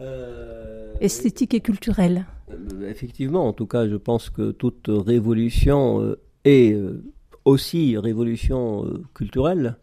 Esthétique 1.00 1.54
et 1.54 1.60
culturelle? 1.60 2.26
Effectivement, 2.82 3.46
en 3.46 3.52
tout 3.52 3.66
cas, 3.68 3.88
je 3.88 3.94
pense 3.94 4.28
que 4.28 4.50
toute 4.50 4.88
révolution 4.88 6.16
est 6.44 6.76
aussi 7.44 7.96
révolution 7.96 9.04
culturelle. 9.14 9.76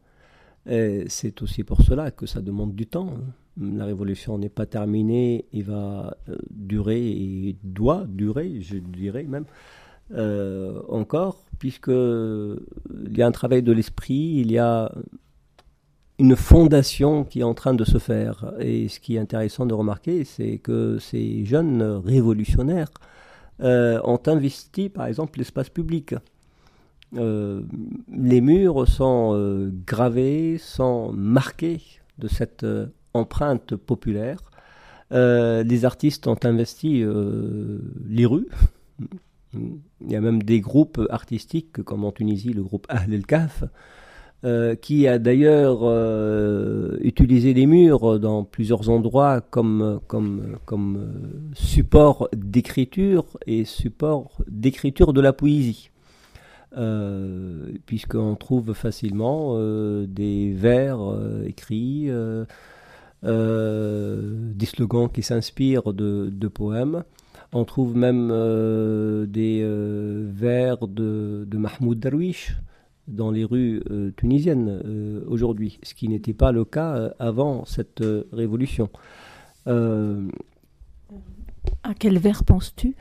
C'est 0.66 1.42
aussi 1.42 1.64
pour 1.64 1.82
cela 1.82 2.12
que 2.12 2.26
ça 2.26 2.42
demande 2.42 2.76
du 2.76 2.88
temps. 2.88 3.14
La 3.60 3.86
révolution 3.86 4.38
n'est 4.40 4.50
pas 4.50 4.66
terminée, 4.66 5.46
il 5.54 5.66
va 5.66 6.18
euh, 6.28 6.36
durer 6.50 7.08
et 7.08 7.56
doit 7.64 8.06
durer, 8.08 8.62
je 8.62 8.78
dirais 8.78 9.24
même, 9.24 9.46
euh, 10.16 10.82
encore, 10.90 11.46
puisqu'il 11.60 12.58
y 13.16 13.22
a 13.22 13.28
un 13.28 13.32
travail 13.32 13.62
de 13.62 13.72
l'esprit, 13.72 14.38
il 14.38 14.52
y 14.52 14.58
a 14.58 14.92
une 16.18 16.36
fondation 16.36 17.26
qui 17.26 17.42
est 17.42 17.44
en 17.44 17.54
train 17.54 17.76
de 17.76 17.84
se 17.84 18.00
faire. 18.00 18.54
Et 18.60 18.88
ce 18.88 19.00
qui 19.00 19.18
est 19.18 19.20
intéressant 19.20 19.68
de 19.68 19.74
remarquer, 19.76 20.24
c'est 20.24 20.58
que 20.58 20.98
ces 20.98 21.46
jeunes 21.46 21.84
révolutionnaires 21.84 22.90
euh, 23.62 24.02
ont 24.04 24.22
investi, 24.26 24.90
par 24.90 25.06
exemple, 25.06 25.38
l'espace 25.38 25.70
public. 25.70 26.16
les 27.12 28.42
murs 28.42 28.88
sont 28.88 29.72
gravés, 29.86 30.58
sont 30.58 31.12
marqués 31.12 31.82
de 32.18 32.28
cette 32.28 32.66
empreinte 33.14 33.76
populaire. 33.76 34.38
Euh, 35.12 35.64
les 35.64 35.86
artistes 35.86 36.28
ont 36.28 36.38
investi 36.44 37.04
euh, 37.04 37.80
les 38.08 38.26
rues. 38.26 38.50
Il 39.54 40.10
y 40.12 40.16
a 40.16 40.22
même 40.22 40.42
des 40.42 40.62
groupes 40.62 41.00
artistiques, 41.10 41.84
comme 41.84 42.04
en 42.04 42.12
Tunisie, 42.12 42.54
le 42.54 42.64
groupe 42.64 42.88
Ahl 42.90 43.14
el-Kaf, 43.14 43.64
euh, 44.46 44.74
qui 44.76 45.08
a 45.08 45.20
d'ailleurs 45.20 45.84
utilisé 47.02 47.54
les 47.54 47.68
murs 47.68 48.20
dans 48.20 48.44
plusieurs 48.44 48.90
endroits 48.90 49.42
comme, 49.42 50.00
support 51.54 52.30
d'écriture 52.36 53.38
et 53.46 53.64
support 53.64 54.42
d'écriture 54.48 55.14
de 55.14 55.22
la 55.22 55.34
poésie. 55.34 55.92
Puisqu'on 57.86 58.36
trouve 58.36 58.74
facilement 58.74 59.56
des 60.08 60.54
vers 60.54 60.98
écrits, 61.46 62.10
euh, 62.10 62.46
des 63.24 64.66
slogans 64.66 65.10
qui 65.10 65.24
s'inspirent 65.24 65.94
de, 65.94 66.48
poèmes. 66.48 67.04
On 67.54 67.66
trouve 67.66 67.96
même 67.96 68.30
euh, 68.32 69.26
des 69.28 69.62
euh, 69.62 70.28
vers 70.34 70.88
de, 70.88 71.48
Mahmoud 71.54 72.00
Darwish 72.00 72.56
dans 73.08 73.32
les 73.32 73.44
rues 73.44 73.84
tunisiennes 74.16 75.24
aujourd'hui, 75.28 75.78
ce 75.84 75.94
qui 75.94 76.08
n'était 76.08 76.34
pas 76.34 76.54
le 76.54 76.64
cas 76.64 77.12
avant 77.20 77.66
cette 77.66 78.02
révolution. 78.32 78.90
À 79.66 79.74
quel 82.00 82.18
vers 82.18 82.46
penses-tu 82.46 82.96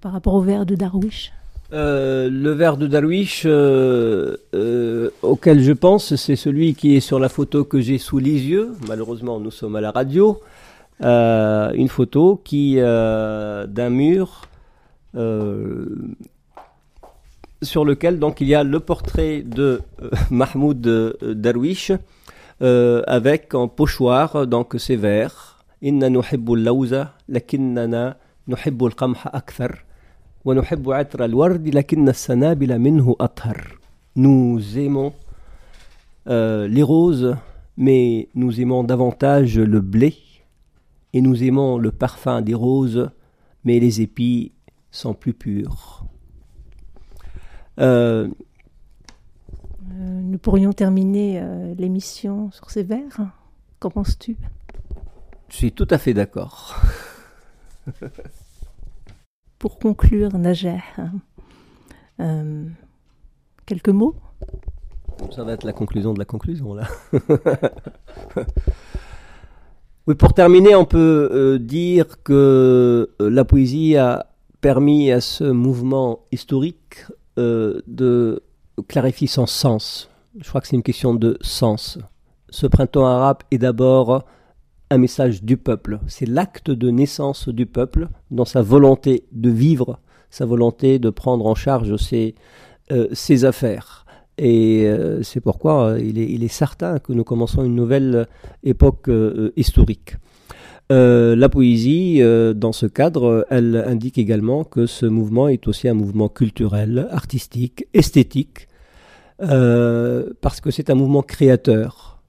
par 0.00 0.10
rapport 0.12 0.34
au 0.34 0.42
vers 0.42 0.66
de 0.66 0.74
Darwish? 0.74 1.32
Euh, 1.72 2.30
le 2.30 2.52
verre 2.52 2.76
de 2.76 2.86
Darwish 2.86 3.42
euh, 3.44 4.36
euh, 4.54 5.10
auquel 5.22 5.60
je 5.60 5.72
pense, 5.72 6.14
c'est 6.14 6.36
celui 6.36 6.74
qui 6.74 6.96
est 6.96 7.00
sur 7.00 7.18
la 7.18 7.28
photo 7.28 7.64
que 7.64 7.80
j'ai 7.80 7.98
sous 7.98 8.18
les 8.18 8.46
yeux. 8.46 8.72
Malheureusement, 8.86 9.40
nous 9.40 9.50
sommes 9.50 9.74
à 9.76 9.80
la 9.80 9.90
radio. 9.90 10.40
une 11.00 11.88
photo 11.88 12.40
qui 12.44 12.76
d'un 12.76 13.90
mur 13.90 14.42
sur 17.62 17.84
lequel 17.84 18.18
donc 18.18 18.40
il 18.40 18.48
y 18.48 18.54
a 18.54 18.62
le 18.62 18.80
portrait 18.80 19.42
de 19.42 19.80
Mahmoud 20.30 20.80
Darwish 21.22 21.90
avec 22.60 23.54
en 23.54 23.66
pochoir 23.66 24.46
donc 24.46 24.76
ces 24.78 24.96
vers. 24.96 25.64
Inna 25.82 26.08
nuhibbu 26.08 26.54
al-lawza 26.54 27.14
lakinnana 27.28 28.16
al-qamha. 28.48 29.32
Nous 34.14 34.78
aimons 34.78 35.12
euh, 36.28 36.68
les 36.68 36.82
roses, 36.84 37.36
mais 37.76 38.28
nous 38.36 38.60
aimons 38.60 38.84
davantage 38.84 39.58
le 39.58 39.80
blé, 39.80 40.16
et 41.12 41.20
nous 41.20 41.42
aimons 41.42 41.78
le 41.78 41.90
parfum 41.90 42.42
des 42.42 42.54
roses, 42.54 43.10
mais 43.64 43.80
les 43.80 44.02
épis 44.02 44.52
sont 44.92 45.14
plus 45.14 45.34
purs. 45.34 46.04
Euh, 47.80 48.28
nous 49.98 50.38
pourrions 50.38 50.72
terminer 50.72 51.40
euh, 51.42 51.74
l'émission 51.76 52.52
sur 52.52 52.70
ces 52.70 52.84
vers. 52.84 53.18
Qu'en 53.80 53.90
penses-tu? 53.90 54.36
Je 55.48 55.56
suis 55.56 55.72
tout 55.72 55.88
à 55.90 55.98
fait 55.98 56.14
d'accord. 56.14 56.80
pour 59.58 59.78
conclure, 59.78 60.36
Najer, 60.36 60.80
euh, 62.20 62.64
quelques 63.64 63.88
mots? 63.88 64.14
Ça 65.34 65.44
va 65.44 65.52
être 65.52 65.64
la 65.64 65.72
conclusion 65.72 66.12
de 66.12 66.18
la 66.18 66.24
conclusion, 66.24 66.74
là. 66.74 66.86
oui, 70.06 70.14
pour 70.14 70.34
terminer, 70.34 70.74
on 70.74 70.84
peut 70.84 71.30
euh, 71.32 71.58
dire 71.58 72.22
que 72.22 73.10
euh, 73.20 73.30
la 73.30 73.44
poésie 73.44 73.96
a 73.96 74.26
permis 74.60 75.10
à 75.10 75.20
ce 75.20 75.44
mouvement 75.44 76.20
historique 76.32 77.06
de 77.36 78.42
clarifier 78.88 79.26
son 79.26 79.44
sens. 79.44 80.08
Je 80.40 80.48
crois 80.48 80.62
que 80.62 80.66
c'est 80.66 80.76
une 80.76 80.82
question 80.82 81.14
de 81.14 81.36
sens. 81.42 81.98
Ce 82.48 82.66
printemps 82.66 83.06
arabe 83.06 83.38
est 83.50 83.58
d'abord 83.58 84.24
un 84.90 84.98
message 84.98 85.42
du 85.42 85.56
peuple. 85.56 86.00
C'est 86.06 86.26
l'acte 86.26 86.70
de 86.70 86.90
naissance 86.90 87.48
du 87.48 87.66
peuple 87.66 88.08
dans 88.30 88.44
sa 88.44 88.62
volonté 88.62 89.24
de 89.32 89.50
vivre, 89.50 89.98
sa 90.30 90.46
volonté 90.46 90.98
de 90.98 91.10
prendre 91.10 91.46
en 91.46 91.54
charge 91.54 91.96
ses, 91.96 92.34
euh, 92.92 93.08
affaires. 93.42 94.06
Et 94.38 94.86
euh, 94.86 95.22
c'est 95.22 95.40
pourquoi 95.40 95.92
euh, 95.92 96.00
il, 96.00 96.18
est, 96.18 96.30
il, 96.30 96.44
est, 96.44 96.48
certain 96.48 96.98
que 96.98 97.12
nous 97.12 97.24
commençons 97.24 97.64
une 97.64 97.74
nouvelle 97.74 98.28
époque 98.62 99.10
historique. 99.56 100.16
la 100.90 101.48
poésie, 101.48 102.22
dans 102.54 102.72
ce 102.72 102.86
cadre, 102.86 103.46
elle 103.50 103.82
indique 103.86 104.18
également 104.18 104.62
que 104.62 104.86
ce 104.86 105.06
mouvement 105.06 105.48
est 105.48 105.66
aussi 105.66 105.88
un 105.88 105.94
mouvement 105.94 106.28
culturel, 106.28 107.08
artistique, 107.10 107.86
esthétique, 107.92 108.68
parce 109.38 110.60
que 110.60 110.70
c'est 110.70 110.90
un 110.90 110.94
mouvement 110.94 111.22
créateur. 111.22 112.22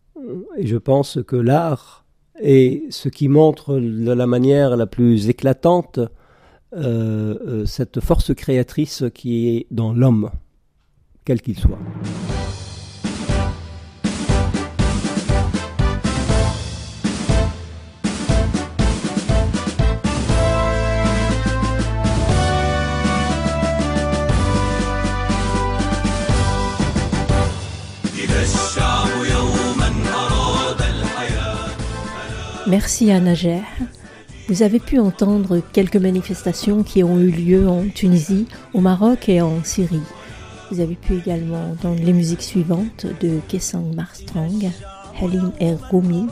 Et 0.57 0.65
je 0.65 0.77
pense 0.77 1.19
que 1.25 1.35
l'art 1.35 2.06
et 2.41 2.85
ce 2.89 3.09
qui 3.09 3.27
montre 3.27 3.79
de 3.79 4.11
la 4.11 4.27
manière 4.27 4.77
la 4.77 4.85
plus 4.87 5.29
éclatante 5.29 5.99
euh, 6.75 7.37
euh, 7.47 7.65
cette 7.65 8.01
force 8.01 8.33
créatrice 8.35 9.05
qui 9.13 9.47
est 9.49 9.67
dans 9.71 9.93
l'homme, 9.93 10.29
quel 11.23 11.41
qu'il 11.41 11.57
soit. 11.57 11.79
Merci 32.67 33.11
à 33.11 33.21
Nager. 33.21 33.61
Vous 34.49 34.61
avez 34.61 34.79
pu 34.79 34.99
entendre 34.99 35.61
quelques 35.71 35.95
manifestations 35.95 36.83
qui 36.83 37.01
ont 37.01 37.17
eu 37.17 37.31
lieu 37.31 37.67
en 37.67 37.87
Tunisie, 37.87 38.45
au 38.73 38.81
Maroc 38.81 39.29
et 39.29 39.39
en 39.41 39.63
Syrie. 39.63 40.01
Vous 40.69 40.81
avez 40.81 40.95
pu 40.95 41.15
également 41.15 41.71
entendre 41.71 42.01
les 42.03 42.11
musiques 42.11 42.41
suivantes 42.41 43.05
de 43.21 43.39
Kesang 43.47 43.95
Marstrang, 43.95 44.69
Halim 45.21 45.53
et 45.61 45.75
Rumi, 45.91 46.27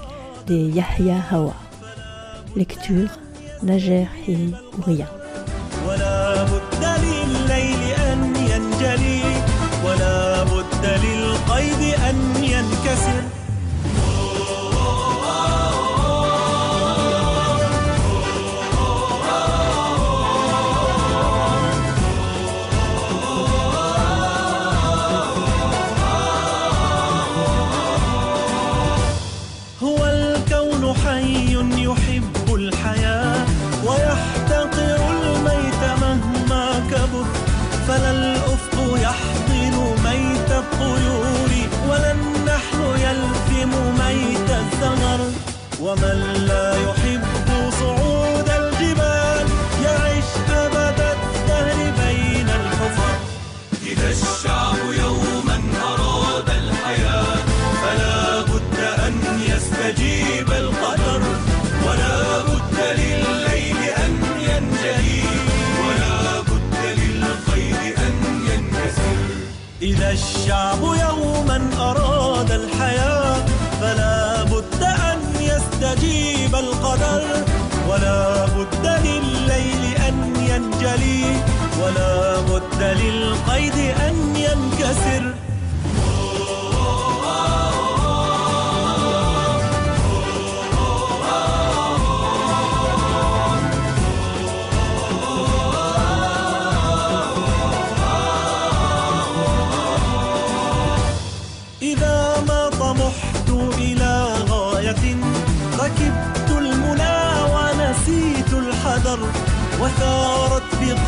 de 0.47 0.55
Yahya 0.55 1.15
Hawa. 1.31 1.55
Lecture 2.57 3.09
Nager 3.63 4.07
et 4.27 4.37
Ouria. 4.77 5.07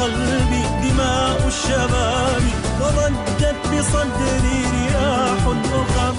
بقلبي 0.07 0.63
دماء 0.89 1.47
الشباب 1.47 2.41
وضجت 2.81 3.55
بصدري 3.65 4.59
رياح 4.73 5.43
أخر 5.73 6.15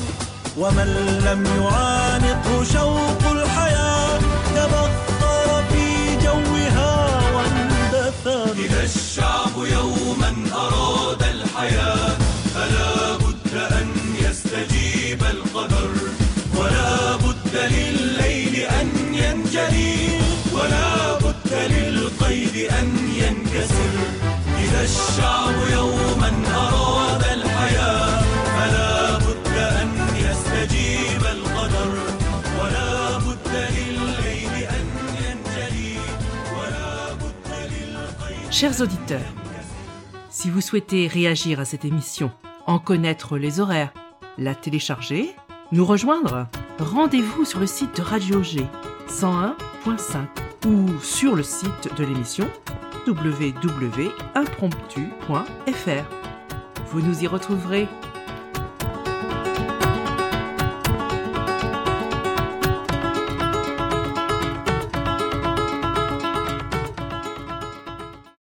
ومن 0.59 0.89
لم 1.25 1.45
يعانقه 1.63 2.65
شوق 2.73 3.31
الحياة 3.33 4.19
تبخر 4.55 5.65
في 5.71 6.17
جوها 6.25 7.21
واندثر. 7.35 8.53
إذا 8.65 8.83
الشعب 8.83 9.53
يوما 9.57 10.35
أراد 10.55 11.23
الحياة 11.23 12.17
فلا 12.55 13.17
بد 13.17 13.55
أن 13.73 13.89
يستجيب 14.21 15.23
القدر. 15.23 15.91
ولا 16.57 17.17
بد 17.17 17.55
لليل 17.55 18.57
أن 18.57 18.89
ينجلي 19.15 20.21
ولا 20.53 21.15
بد 21.15 21.53
للقيد 22.28 22.72
أن 22.72 22.88
ينكسر 23.16 23.96
إذا 24.60 24.84
الشعب 24.84 25.56
يوما 25.72 26.32
أراد 26.56 27.24
الحياة 27.24 28.22
فلا 28.56 29.18
بد 29.18 29.48
أن 29.58 29.90
يستجيب 30.16 31.22
القدر 31.22 31.92
ولا 32.60 33.18
بد 33.18 33.48
لليل 33.76 34.54
أن 34.64 34.86
ينجلي 35.24 35.98
ولا 36.58 37.14
بد 37.14 37.72
للقيد 37.72 38.52
Chers 38.52 38.82
auditeurs, 38.82 39.34
si 40.30 40.50
vous 40.50 40.62
souhaitez 40.62 41.08
réagir 41.08 41.62
à 41.62 41.66
cette 41.66 41.86
émission, 41.86 42.32
en 42.68 42.80
connaître 42.80 43.38
les 43.38 43.62
horaires, 43.62 43.94
la 44.38 44.56
télécharger, 44.56 45.36
nous 45.72 45.86
rejoindre, 45.86 46.48
rendez-vous 46.80 47.46
sur 47.46 47.60
le 47.62 47.68
site 47.68 47.96
de 47.98 48.02
Radio 48.02 48.44
G 48.44 48.66
101.5 49.08 50.47
ou 50.67 50.99
sur 51.01 51.37
le 51.37 51.43
site 51.43 51.89
de 51.97 52.05
l'émission 52.05 52.49
www.impromptu.fr. 53.07 56.05
Vous 56.91 57.01
nous 57.01 57.23
y 57.23 57.27
retrouverez 57.27 57.89